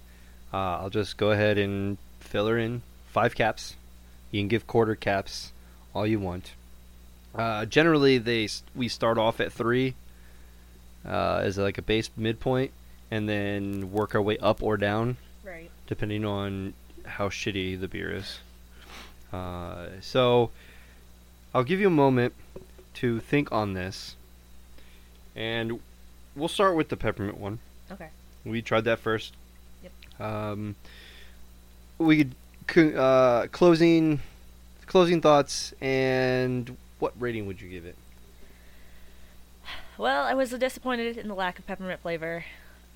uh, 0.53 0.79
I'll 0.79 0.91
just 0.91 1.17
go 1.17 1.31
ahead 1.31 1.59
and 1.59 1.99
fill 2.21 2.47
her 2.47 2.59
in. 2.59 2.83
Five 3.11 3.35
caps. 3.35 3.75
You 4.31 4.41
can 4.41 4.49
give 4.49 4.67
quarter 4.67 4.95
caps 4.97 5.53
all 5.95 6.07
you 6.07 6.19
want. 6.21 6.53
Uh, 7.35 7.65
generally, 7.67 8.19
they 8.19 8.49
we 8.75 8.89
start 8.89 9.19
off 9.19 9.41
at 9.41 9.53
three 9.53 9.95
uh, 11.07 11.41
as 11.43 11.59
like 11.59 11.79
a 11.79 11.83
base 11.83 12.11
midpoint, 12.17 12.71
and 13.15 13.29
then 13.29 13.93
work 13.93 14.13
our 14.17 14.21
way 14.23 14.37
up 14.39 14.61
or 14.61 14.77
down 14.77 15.17
Right. 15.45 15.71
depending 15.87 16.25
on 16.25 16.75
how 17.07 17.29
shitty 17.29 17.79
the 17.81 17.87
beer 17.87 18.11
is. 18.11 18.41
Uh, 19.33 19.87
so, 20.01 20.51
I'll 21.55 21.63
give 21.63 21.79
you 21.79 21.87
a 21.87 21.91
moment 21.91 22.35
to 22.95 23.21
think 23.21 23.53
on 23.53 23.75
this, 23.75 24.17
and 25.37 25.81
we'll 26.35 26.49
start 26.49 26.75
with 26.75 26.89
the 26.89 26.97
peppermint 26.97 27.39
one. 27.39 27.61
Okay. 27.93 28.09
We 28.45 28.63
tried 28.63 28.85
that 28.85 28.99
first. 28.99 29.33
Yep. 29.85 30.21
Um, 30.21 30.75
we 31.99 32.31
could 32.67 32.97
uh, 32.97 33.47
closing 33.53 34.21
closing 34.87 35.21
thoughts 35.21 35.73
and 35.81 36.77
what 36.99 37.13
rating 37.19 37.47
would 37.47 37.61
you 37.61 37.69
give 37.69 37.87
it? 37.87 37.97
Well, 39.97 40.25
I 40.25 40.35
was 40.35 40.51
disappointed 40.51 41.17
in 41.17 41.29
the 41.29 41.35
lack 41.35 41.59
of 41.59 41.67
peppermint 41.67 42.01
flavor, 42.01 42.45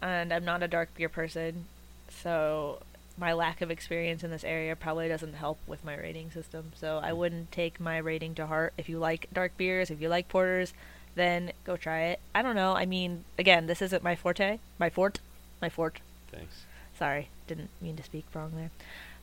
and 0.02 0.32
I'm 0.32 0.44
not 0.44 0.62
a 0.62 0.68
dark 0.68 0.94
beer 0.94 1.08
person, 1.08 1.66
so 2.08 2.80
my 3.18 3.32
lack 3.32 3.60
of 3.60 3.70
experience 3.70 4.22
in 4.22 4.30
this 4.30 4.44
area 4.44 4.76
probably 4.76 5.08
doesn't 5.08 5.34
help 5.34 5.58
with 5.66 5.84
my 5.84 5.96
rating 5.96 6.30
system. 6.30 6.72
So 6.76 7.00
I 7.02 7.10
hmm. 7.10 7.18
wouldn't 7.18 7.52
take 7.52 7.80
my 7.80 7.98
rating 7.98 8.34
to 8.36 8.46
heart. 8.46 8.72
If 8.78 8.88
you 8.88 8.98
like 8.98 9.26
dark 9.32 9.56
beers, 9.56 9.90
if 9.90 10.00
you 10.00 10.08
like 10.08 10.28
porters, 10.28 10.72
then 11.14 11.52
go 11.64 11.76
try 11.76 12.02
it. 12.04 12.20
I 12.34 12.42
don't 12.42 12.54
know. 12.54 12.74
I 12.74 12.86
mean, 12.86 13.24
again, 13.38 13.66
this 13.66 13.82
isn't 13.82 14.04
my 14.04 14.14
forte. 14.14 14.58
My 14.78 14.88
fort. 14.88 15.20
My 15.60 15.68
fort. 15.68 16.00
Thanks. 16.30 16.64
Sorry, 16.96 17.28
didn't 17.46 17.70
mean 17.80 17.96
to 17.96 18.02
speak 18.02 18.24
wrong 18.34 18.52
there. 18.54 18.70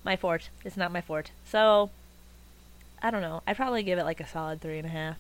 My 0.04 0.16
fort. 0.16 0.50
It's 0.64 0.78
not 0.78 0.92
my 0.92 1.02
fort. 1.02 1.32
So, 1.46 1.90
I 3.02 3.12
don't 3.12 3.22
know. 3.22 3.42
I'd 3.48 3.58
probably 3.58 3.84
give 3.84 4.00
it 4.00 4.04
like 4.04 4.20
a 4.20 4.28
solid 4.28 4.62
three 4.62 4.78
and 4.78 4.88
a 4.88 4.92
half. 4.92 5.18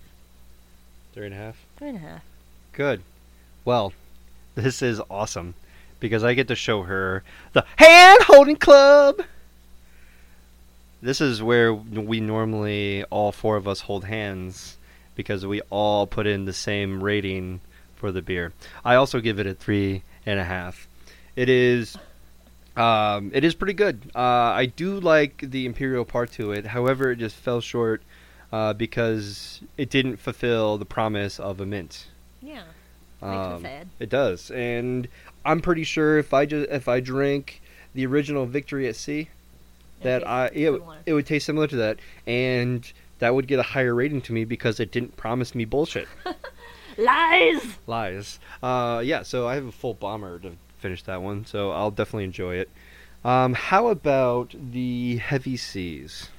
Three 1.13 1.25
and 1.25 1.33
a 1.33 1.37
half. 1.37 1.65
Three 1.77 1.89
and 1.89 1.97
a 1.97 2.01
half. 2.01 2.23
Good. 2.73 3.01
Well, 3.63 3.93
this 4.55 4.81
is 4.81 5.01
awesome 5.09 5.53
because 5.99 6.23
I 6.23 6.33
get 6.33 6.47
to 6.49 6.55
show 6.55 6.83
her 6.83 7.23
the 7.53 7.65
hand 7.77 8.21
holding 8.23 8.55
club. 8.57 9.21
this 11.01 11.21
is 11.21 11.41
where 11.41 11.73
we 11.73 12.19
normally 12.19 13.03
all 13.05 13.31
four 13.31 13.57
of 13.57 13.67
us 13.67 13.81
hold 13.81 14.05
hands 14.05 14.77
because 15.15 15.45
we 15.45 15.61
all 15.69 16.07
put 16.07 16.27
in 16.27 16.45
the 16.45 16.53
same 16.53 17.03
rating 17.03 17.61
for 17.95 18.11
the 18.11 18.21
beer. 18.21 18.51
I 18.83 18.95
also 18.95 19.19
give 19.19 19.39
it 19.39 19.47
a 19.47 19.53
three 19.53 20.03
and 20.25 20.39
a 20.39 20.43
half. 20.43 20.87
It 21.35 21.49
is, 21.49 21.97
um, 22.75 23.31
it 23.33 23.43
is 23.43 23.55
pretty 23.55 23.73
good. 23.73 24.01
Uh, 24.15 24.19
I 24.19 24.65
do 24.65 24.99
like 24.99 25.37
the 25.37 25.65
imperial 25.65 26.05
part 26.05 26.31
to 26.33 26.51
it. 26.51 26.65
However, 26.65 27.11
it 27.11 27.17
just 27.17 27.35
fell 27.35 27.61
short 27.61 28.01
uh, 28.51 28.73
because 28.73 29.61
it 29.77 29.89
didn't 29.89 30.17
fulfill 30.17 30.77
the 30.77 30.85
promise 30.85 31.39
of 31.39 31.61
a 31.61 31.65
mint. 31.65 32.07
Yeah. 32.41 32.63
Makes 33.21 33.31
me 33.47 33.53
Um, 33.53 33.61
sad. 33.61 33.87
It 33.99 34.09
does, 34.09 34.51
and 34.51 35.07
I'm 35.45 35.61
pretty 35.61 35.83
sure 35.83 36.17
if 36.17 36.33
I 36.33 36.45
just 36.45 36.69
if 36.69 36.87
I 36.87 36.99
drank 36.99 37.61
the 37.93 38.05
original 38.05 38.45
Victory 38.45 38.87
at 38.87 38.95
Sea, 38.95 39.29
that 40.01 40.21
Okay, 40.23 40.31
I 40.31 40.45
it, 40.47 40.51
similar. 40.73 40.97
it 41.05 41.13
would 41.13 41.25
taste 41.25 41.45
similar 41.45 41.67
to 41.67 41.75
that, 41.77 41.97
and 42.27 42.91
that 43.19 43.33
would 43.33 43.47
get 43.47 43.59
a 43.59 43.63
higher 43.63 43.95
rating 43.95 44.21
to 44.23 44.33
me 44.33 44.43
because 44.45 44.79
it 44.79 44.91
didn't 44.91 45.15
promise 45.17 45.55
me 45.55 45.63
bullshit 45.65 46.07
Lies! 46.97 47.77
lies. 47.87 48.39
Uh, 48.63 49.01
yeah, 49.03 49.23
so 49.23 49.47
I 49.47 49.55
have 49.55 49.65
a 49.65 49.71
full 49.71 49.93
bomber 49.93 50.39
to 50.39 50.51
finish 50.79 51.03
that 51.03 51.21
one, 51.21 51.45
so 51.45 51.71
I'll 51.71 51.91
definitely 51.91 52.23
enjoy 52.25 52.55
it. 52.55 52.69
Um, 53.23 53.53
how 53.53 53.87
about 53.87 54.53
the 54.71 55.17
heavy 55.17 55.57
seas? 55.57 56.29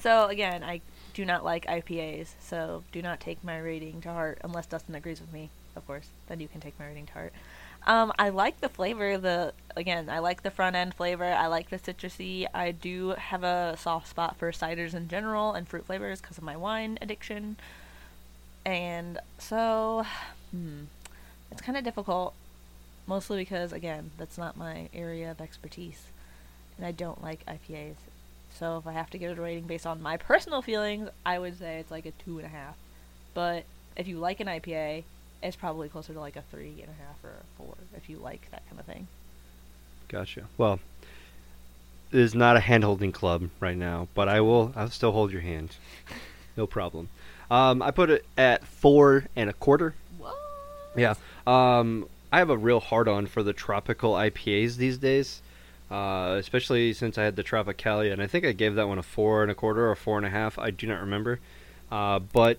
So 0.00 0.26
again, 0.26 0.62
I 0.64 0.80
do 1.12 1.24
not 1.24 1.44
like 1.44 1.66
IPAs, 1.66 2.28
so 2.40 2.82
do 2.92 3.02
not 3.02 3.20
take 3.20 3.42
my 3.44 3.58
rating 3.58 4.00
to 4.02 4.08
heart 4.12 4.38
unless 4.42 4.66
Dustin 4.66 4.94
agrees 4.94 5.20
with 5.20 5.32
me, 5.32 5.50
of 5.76 5.86
course. 5.86 6.08
Then 6.28 6.40
you 6.40 6.48
can 6.48 6.60
take 6.60 6.78
my 6.78 6.86
rating 6.86 7.06
to 7.06 7.12
heart. 7.12 7.32
Um, 7.86 8.12
I 8.18 8.30
like 8.30 8.60
the 8.60 8.68
flavor. 8.68 9.18
The 9.18 9.52
again, 9.76 10.08
I 10.08 10.20
like 10.20 10.42
the 10.42 10.50
front 10.50 10.76
end 10.76 10.94
flavor. 10.94 11.24
I 11.24 11.46
like 11.48 11.70
the 11.70 11.78
citrusy. 11.78 12.46
I 12.54 12.70
do 12.70 13.10
have 13.10 13.44
a 13.44 13.76
soft 13.78 14.08
spot 14.08 14.36
for 14.36 14.50
ciders 14.52 14.94
in 14.94 15.08
general 15.08 15.52
and 15.52 15.68
fruit 15.68 15.86
flavors 15.86 16.20
because 16.20 16.38
of 16.38 16.44
my 16.44 16.56
wine 16.56 16.98
addiction. 17.02 17.56
And 18.64 19.18
so, 19.38 20.06
hmm, 20.50 20.84
it's 21.50 21.60
kind 21.60 21.76
of 21.76 21.84
difficult, 21.84 22.32
mostly 23.06 23.36
because 23.36 23.72
again, 23.72 24.12
that's 24.16 24.38
not 24.38 24.56
my 24.56 24.88
area 24.94 25.30
of 25.30 25.40
expertise, 25.42 26.04
and 26.78 26.86
I 26.86 26.92
don't 26.92 27.22
like 27.22 27.44
IPAs. 27.44 27.96
So 28.58 28.78
if 28.78 28.86
I 28.86 28.92
have 28.92 29.10
to 29.10 29.18
give 29.18 29.32
it 29.32 29.38
a 29.38 29.42
rating 29.42 29.66
based 29.66 29.86
on 29.86 30.00
my 30.00 30.16
personal 30.16 30.62
feelings, 30.62 31.10
I 31.26 31.38
would 31.38 31.58
say 31.58 31.78
it's 31.78 31.90
like 31.90 32.06
a 32.06 32.12
two 32.12 32.38
and 32.38 32.46
a 32.46 32.50
half. 32.50 32.76
But 33.34 33.64
if 33.96 34.08
you 34.08 34.18
like 34.18 34.40
an 34.40 34.46
IPA, 34.46 35.04
it's 35.44 35.56
probably 35.56 35.88
closer 35.88 36.12
to 36.14 36.20
like 36.20 36.36
a 36.36 36.42
three 36.50 36.80
and 36.80 36.88
a 36.88 37.02
half 37.02 37.22
or 37.22 37.28
a 37.28 37.58
four 37.58 37.74
if 37.96 38.08
you 38.08 38.16
like 38.16 38.50
that 38.50 38.66
kind 38.68 38.80
of 38.80 38.86
thing. 38.86 39.06
Gotcha. 40.08 40.44
Well, 40.56 40.80
it 42.10 42.18
is 42.18 42.34
not 42.34 42.56
a 42.56 42.60
hand 42.60 42.82
holding 42.82 43.12
club 43.12 43.50
right 43.60 43.76
now, 43.76 44.08
but 44.14 44.28
I 44.28 44.40
will. 44.40 44.72
I'll 44.74 44.90
still 44.90 45.12
hold 45.12 45.30
your 45.30 45.42
hand. 45.42 45.76
No 46.56 46.68
problem. 46.68 47.08
Um, 47.50 47.82
I 47.82 47.90
put 47.90 48.10
it 48.10 48.24
at 48.38 48.64
four 48.64 49.24
and 49.34 49.50
a 49.50 49.52
quarter. 49.52 49.92
What? 50.18 50.36
Yeah. 50.96 51.14
Um, 51.48 52.06
I 52.32 52.38
have 52.38 52.48
a 52.48 52.56
real 52.56 52.78
hard 52.78 53.08
on 53.08 53.26
for 53.26 53.42
the 53.42 53.52
tropical 53.52 54.12
IPAs 54.12 54.76
these 54.76 54.98
days, 54.98 55.42
uh, 55.90 56.36
especially 56.38 56.92
since 56.92 57.18
I 57.18 57.24
had 57.24 57.34
the 57.34 57.42
Tropicalia, 57.42 58.12
and 58.12 58.22
I 58.22 58.28
think 58.28 58.44
I 58.44 58.52
gave 58.52 58.76
that 58.76 58.86
one 58.86 58.98
a 58.98 59.02
four 59.02 59.42
and 59.42 59.50
a 59.50 59.54
quarter 59.56 59.90
or 59.90 59.96
four 59.96 60.16
and 60.16 60.24
a 60.24 60.30
half. 60.30 60.56
I 60.56 60.70
do 60.70 60.86
not 60.86 61.00
remember, 61.00 61.40
uh, 61.90 62.20
but 62.20 62.58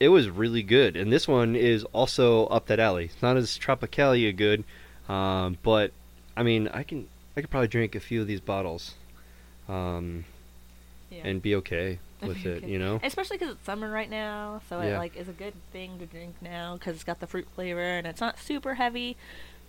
it 0.00 0.08
was 0.08 0.28
really 0.28 0.62
good. 0.62 0.96
And 0.96 1.12
this 1.12 1.28
one 1.28 1.54
is 1.54 1.84
also 1.92 2.46
up 2.46 2.66
that 2.66 2.80
alley. 2.80 3.04
It's 3.04 3.22
not 3.22 3.36
as 3.36 3.58
Tropicalia 3.58 4.34
good, 4.34 4.64
um, 5.08 5.58
but 5.62 5.92
I 6.36 6.42
mean, 6.42 6.68
I 6.68 6.82
can 6.82 7.06
I 7.36 7.42
could 7.42 7.50
probably 7.50 7.68
drink 7.68 7.94
a 7.94 8.00
few 8.00 8.20
of 8.20 8.26
these 8.26 8.40
bottles, 8.40 8.94
um, 9.68 10.24
Yeah. 11.10 11.26
and 11.26 11.40
be 11.42 11.54
okay 11.56 11.98
with 12.22 12.44
it. 12.46 12.64
You 12.64 12.78
know. 12.78 13.00
Especially 13.02 13.38
because 13.38 13.54
it's 13.54 13.64
summer 13.64 13.90
right 13.90 14.10
now, 14.10 14.62
so 14.68 14.80
it 14.80 14.96
like 14.96 15.16
is 15.16 15.28
a 15.28 15.32
good 15.32 15.54
thing 15.72 15.98
to 15.98 16.06
drink 16.06 16.34
now 16.40 16.74
because 16.74 16.94
it's 16.94 17.04
got 17.04 17.20
the 17.20 17.26
fruit 17.26 17.46
flavor 17.54 17.80
and 17.80 18.06
it's 18.06 18.20
not 18.20 18.38
super 18.38 18.74
heavy. 18.74 19.16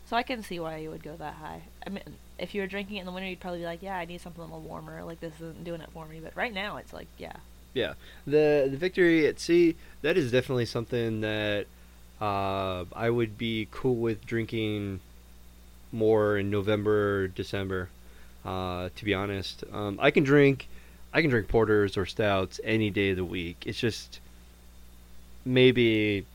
So 0.08 0.17
I 0.17 0.24
can 0.24 0.44
see 0.44 0.60
why 0.60 0.78
you 0.78 0.89
would 0.89 1.04
go 1.04 1.15
that 1.15 1.36
high. 1.36 1.62
I 1.86 1.89
mean, 1.89 2.04
if 2.38 2.54
you 2.56 2.62
were 2.62 2.67
drinking 2.67 2.98
it 2.98 3.02
in 3.02 3.06
the 3.06 3.12
winter, 3.13 3.30
you'd 3.30 3.39
probably 3.39 3.60
be 3.60 3.65
like, 3.65 3.82
"Yeah, 3.84 3.96
I 3.98 4.04
need 4.06 4.20
something 4.20 4.41
a 4.41 4.46
little 4.46 4.60
warmer. 4.62 5.04
Like 5.04 5.20
this 5.20 5.34
isn't 5.36 5.63
doing 5.63 5.80
it 5.80 5.89
for 5.94 6.06
me." 6.06 6.20
But 6.20 6.36
right 6.36 6.54
now, 6.54 6.78
it's 6.78 6.91
like, 6.91 7.08
yeah, 7.17 7.36
Yeah, 7.74 7.94
the 8.26 8.68
the 8.70 8.78
victory 8.78 9.28
at 9.28 9.40
sea 9.40 9.76
that 10.02 10.18
is 10.18 10.32
definitely 10.32 10.66
something 10.66 11.22
that 11.22 11.68
uh, 12.20 12.86
I 12.94 13.10
would 13.10 13.38
be 13.38 13.68
cool 13.72 13.96
with 13.96 14.26
drinking 14.26 15.00
more 15.92 16.38
in 16.38 16.50
November, 16.50 17.28
December. 17.28 17.90
Uh, 18.44 18.90
to 18.96 19.06
be 19.06 19.14
honest, 19.14 19.64
um, 19.72 20.00
I 20.02 20.10
can 20.12 20.24
drink, 20.24 20.68
I 21.14 21.22
can 21.22 21.30
drink 21.30 21.48
porters 21.48 21.98
or 21.98 22.06
stouts 22.06 22.60
any 22.64 22.90
day 22.90 23.12
of 23.12 23.18
the 23.18 23.26
week. 23.26 23.64
It's 23.66 23.80
just 23.80 24.20
maybe 25.46 26.26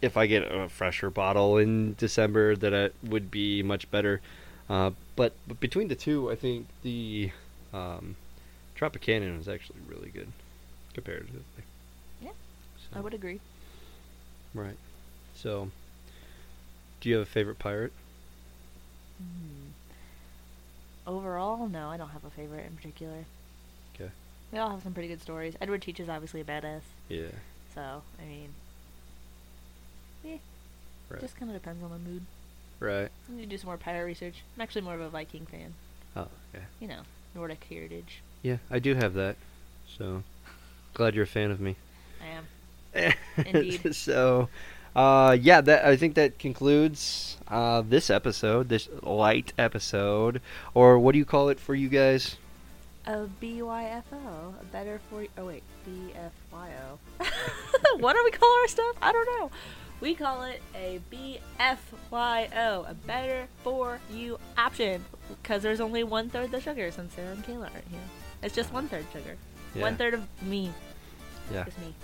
if 0.00 0.16
I 0.16 0.26
get 0.26 0.50
a 0.50 0.68
fresher 0.68 1.10
bottle 1.10 1.58
in 1.58 1.94
December, 1.98 2.56
that 2.56 2.72
it 2.72 2.94
would 3.02 3.30
be 3.30 3.62
much 3.62 3.90
better. 3.90 4.20
Uh, 4.68 4.90
but, 5.14 5.32
but 5.46 5.60
between 5.60 5.88
the 5.88 5.94
two, 5.94 6.30
I 6.30 6.34
think 6.34 6.66
the 6.82 7.30
um, 7.72 8.16
Tropicana 8.76 9.38
is 9.38 9.48
actually 9.48 9.78
really 9.88 10.08
good 10.08 10.28
comparatively. 10.96 11.42
Yeah, 12.22 12.30
So, 12.78 12.98
I 12.98 13.00
would 13.00 13.12
agree. 13.12 13.38
Right. 14.54 14.78
So, 15.34 15.70
do 17.00 17.08
you 17.10 17.16
have 17.16 17.22
a 17.26 17.30
favorite 17.30 17.58
pirate? 17.58 17.92
Hmm. 19.18 19.68
Overall, 21.06 21.68
no, 21.68 21.90
I 21.90 21.98
don't 21.98 22.08
have 22.08 22.24
a 22.24 22.30
favorite 22.30 22.66
in 22.66 22.74
particular. 22.76 23.26
Okay. 23.94 24.10
We 24.50 24.58
all 24.58 24.70
have 24.70 24.82
some 24.82 24.94
pretty 24.94 25.08
good 25.08 25.20
stories. 25.20 25.54
Edward 25.60 25.82
Teach 25.82 26.00
is 26.00 26.08
obviously 26.08 26.40
a 26.40 26.44
badass, 26.44 26.80
Yeah. 27.10 27.28
so 27.74 28.02
I 28.20 28.24
mean, 28.24 28.54
eh, 30.24 30.38
Right. 31.10 31.20
just 31.20 31.36
kind 31.36 31.50
of 31.50 31.56
depends 31.60 31.84
on 31.84 31.90
the 31.90 31.98
mood. 31.98 32.24
Right. 32.80 33.10
I 33.28 33.32
need 33.32 33.42
to 33.42 33.46
do 33.48 33.58
some 33.58 33.66
more 33.68 33.76
pirate 33.76 34.06
research. 34.06 34.42
I'm 34.56 34.62
actually 34.62 34.80
more 34.82 34.94
of 34.94 35.00
a 35.02 35.10
Viking 35.10 35.44
fan. 35.46 35.74
Oh, 36.16 36.28
okay. 36.54 36.64
You 36.80 36.88
know, 36.88 37.02
Nordic 37.34 37.62
heritage. 37.64 38.22
Yeah, 38.42 38.58
I 38.70 38.78
do 38.78 38.94
have 38.94 39.12
that. 39.14 39.36
So, 39.86 40.22
glad 40.96 41.14
you're 41.14 41.24
a 41.24 41.26
fan 41.26 41.50
of 41.50 41.60
me. 41.60 41.76
I 42.22 43.02
am. 43.04 43.12
Indeed. 43.46 43.94
so, 43.94 44.48
uh, 44.96 45.36
yeah, 45.38 45.60
that 45.60 45.84
I 45.84 45.96
think 45.96 46.14
that 46.14 46.38
concludes 46.38 47.36
uh, 47.48 47.82
this 47.86 48.08
episode, 48.08 48.70
this 48.70 48.88
light 49.02 49.52
episode, 49.58 50.40
or 50.72 50.98
what 50.98 51.12
do 51.12 51.18
you 51.18 51.26
call 51.26 51.50
it 51.50 51.60
for 51.60 51.74
you 51.74 51.90
guys? 51.90 52.36
A 53.06 53.28
BYFO, 53.40 54.54
a 54.60 54.64
better 54.72 54.98
for 55.10 55.22
you. 55.22 55.28
Oh 55.36 55.44
wait, 55.44 55.62
BFYO. 55.86 56.98
what 58.00 58.14
do 58.14 58.22
we 58.24 58.30
call 58.30 58.52
our 58.62 58.68
stuff? 58.68 58.96
I 59.02 59.12
don't 59.12 59.26
know. 59.38 59.50
We 60.00 60.14
call 60.14 60.44
it 60.44 60.62
a 60.74 61.00
BFYO, 61.12 62.90
a 62.90 62.94
better 63.06 63.48
for 63.62 64.00
you 64.10 64.38
option, 64.56 65.04
because 65.28 65.62
there's 65.62 65.80
only 65.80 66.04
one 66.04 66.30
third 66.30 66.50
the 66.50 66.60
sugar 66.60 66.90
since 66.90 67.14
Sarah 67.14 67.32
and 67.32 67.44
Kayla 67.44 67.70
aren't 67.72 67.88
here. 67.88 68.00
It's 68.42 68.54
just 68.54 68.72
one 68.72 68.88
third 68.88 69.04
sugar. 69.12 69.36
Yeah. 69.74 69.82
One 69.82 69.96
third 69.96 70.14
of 70.14 70.42
me. 70.42 70.72
Yeah. 71.52 71.64
Just 71.64 71.78
me. 71.80 71.94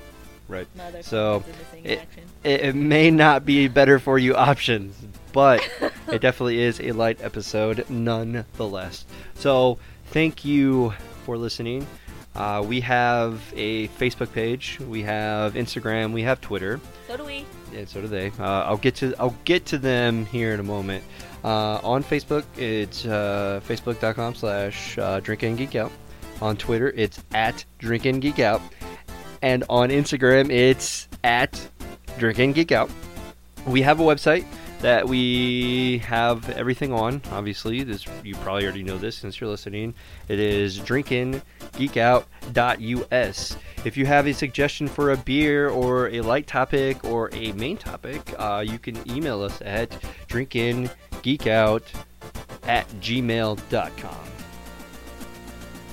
Right. 0.49 0.67
So, 1.03 1.41
friends 1.41 1.57
are 1.57 1.63
missing 1.65 1.85
in 1.85 1.91
it- 1.93 2.09
It, 2.45 2.61
it 2.69 2.75
may 2.75 3.11
not 3.11 3.45
be 3.47 3.69
better 3.81 3.99
for 3.99 4.19
you 4.19 4.35
options, 4.35 4.95
but 5.33 5.61
it 6.09 6.21
definitely 6.21 6.61
is 6.61 6.81
a 6.81 6.93
light 6.93 7.21
episode 7.23 7.89
nonetheless. 7.89 9.05
So, 9.35 9.79
thank 10.07 10.45
you 10.45 10.93
for 11.25 11.37
listening. 11.37 11.87
Uh, 12.35 12.65
we 12.67 12.81
have 12.81 13.41
a 13.57 13.89
Facebook 13.89 14.33
page, 14.33 14.79
we 14.81 15.03
have 15.03 15.53
Instagram, 15.55 16.13
we 16.13 16.23
have 16.23 16.41
Twitter, 16.41 16.81
So 17.07 17.19
do 17.19 17.25
we. 17.25 17.45
and 17.75 17.87
so 17.87 18.01
do 18.01 18.09
they. 18.09 18.29
Uh, 18.39 18.65
I'll 18.65 18.79
get 18.79 18.95
to 18.97 19.15
I'll 19.19 19.37
get 19.45 19.67
to 19.67 19.77
them 19.79 20.25
here 20.27 20.55
in 20.55 20.61
a 20.61 20.63
moment. 20.63 21.05
Uh, 21.45 21.79
on 21.85 22.03
Facebook, 22.03 22.45
it's 22.57 23.05
uh, 23.05 23.61
facebook.com 23.69 24.35
slash 24.35 24.97
uh, 24.97 25.21
drink 25.21 25.43
and 25.43 25.59
geek 25.59 25.75
out. 25.77 25.93
On 26.41 26.57
Twitter, 26.57 26.89
it's 26.97 27.23
at 27.35 27.65
drink 27.79 28.07
and 28.07 28.23
geek 28.23 28.39
out. 28.39 28.63
And 29.43 29.65
on 29.69 29.91
Instagram, 29.91 30.51
it's 30.51 31.09
at 31.25 31.69
drink 32.19 32.39
and 32.39 32.55
geek 32.55 32.73
out. 32.73 32.91
We 33.67 33.83
have 33.83 34.01
a 34.01 34.03
website 34.03 34.47
that 34.83 35.09
we 35.09 35.99
have 35.99 36.49
everything 36.51 36.93
on. 36.93 37.23
Obviously, 37.31 37.85
this 37.85 38.05
you 38.23 38.35
probably 38.37 38.65
already 38.65 38.83
know 38.83 38.99
this 38.99 39.17
since 39.17 39.41
you're 39.41 39.49
listening. 39.49 39.95
It 40.29 40.39
is 40.41 40.79
drinkingeekout.us. 40.81 43.57
If 43.85 43.97
you 43.97 44.07
have 44.07 44.27
a 44.27 44.35
suggestion 44.35 44.89
for 44.89 45.13
a 45.13 45.17
beer 45.17 45.71
or 45.71 46.09
a 46.09 46.21
light 46.21 46.47
topic 46.47 47.03
or 47.05 47.31
a 47.33 47.53
main 47.53 47.77
topic, 47.77 48.21
uh, 48.39 48.65
you 48.67 48.79
can 48.79 48.99
email 49.11 49.43
us 49.43 49.61
at 49.63 49.91
drinkingeekout 50.29 51.83
at 52.65 52.89
gmail.com. 53.01 54.32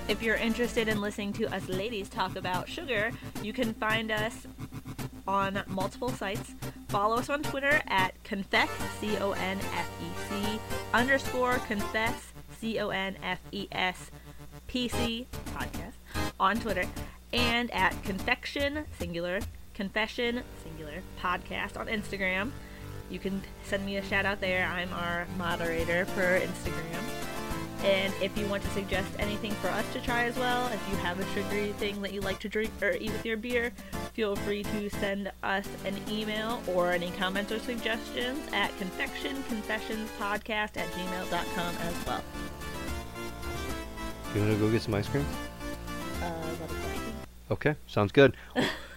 If 0.09 0.23
you're 0.23 0.37
interested 0.37 0.87
in 0.87 1.01
listening 1.01 1.33
to 1.33 1.53
us 1.55 1.69
ladies 1.69 2.09
talk 2.09 2.35
about 2.35 2.67
sugar, 2.67 3.11
you 3.43 3.53
can 3.53 3.75
find 3.75 4.09
us 4.09 4.47
on 5.27 5.61
multiple 5.67 6.09
sites. 6.09 6.55
Follow 6.87 7.17
us 7.17 7.29
on 7.29 7.43
Twitter 7.43 7.79
at 7.85 8.21
confess, 8.23 8.71
C 8.99 9.15
O 9.17 9.33
N 9.33 9.59
F 9.75 9.87
E 10.01 10.07
C, 10.27 10.59
underscore 10.95 11.59
confess, 11.67 12.33
C 12.59 12.79
O 12.79 12.89
N 12.89 13.17
F 13.21 13.39
E 13.51 13.67
S, 13.71 14.09
PC 14.67 15.27
podcast. 15.55 15.93
on 16.39 16.59
Twitter, 16.59 16.85
and 17.31 17.69
at 17.69 17.91
Confection 18.03 18.85
Singular, 18.97 19.41
Confession 19.75 20.41
Singular 20.63 21.03
Podcast 21.21 21.79
on 21.79 21.85
Instagram. 21.85 22.49
You 23.11 23.19
can 23.19 23.43
send 23.63 23.85
me 23.85 23.97
a 23.97 24.03
shout 24.03 24.25
out 24.25 24.41
there. 24.41 24.65
I'm 24.65 24.91
our 24.93 25.27
moderator 25.37 26.05
for 26.05 26.39
Instagram. 26.39 27.38
And 27.83 28.13
if 28.21 28.37
you 28.37 28.45
want 28.47 28.63
to 28.63 28.69
suggest 28.71 29.09
anything 29.19 29.51
for 29.53 29.69
us 29.69 29.85
to 29.93 30.01
try 30.01 30.25
as 30.25 30.35
well, 30.37 30.67
if 30.67 30.89
you 30.89 30.97
have 30.97 31.19
a 31.19 31.25
sugary 31.33 31.71
thing 31.73 32.01
that 32.01 32.11
you 32.13 32.19
like 32.21 32.39
to 32.39 32.49
drink 32.49 32.71
or 32.81 32.91
eat 32.91 33.11
with 33.11 33.25
your 33.25 33.37
beer, 33.37 33.71
feel 34.13 34.35
free 34.35 34.63
to 34.63 34.89
send 34.89 35.31
us 35.43 35.67
an 35.85 35.95
email 36.09 36.61
or 36.67 36.91
any 36.91 37.11
comments 37.11 37.51
or 37.53 37.59
suggestions 37.59 38.39
at 38.51 38.71
confectionconfessionspodcast 38.79 40.77
at 40.77 40.91
gmail.com 40.91 41.75
as 41.81 42.05
well. 42.05 42.23
You 44.35 44.41
want 44.41 44.53
to 44.53 44.59
go 44.59 44.69
get 44.69 44.81
some 44.81 44.93
ice 44.93 45.07
cream? 45.07 45.25
Uh, 46.21 46.25
is 46.51 46.59
that 46.59 46.69
a 46.69 46.73
question? 46.73 47.13
Okay, 47.51 47.75
sounds 47.87 48.11
good. 48.11 48.35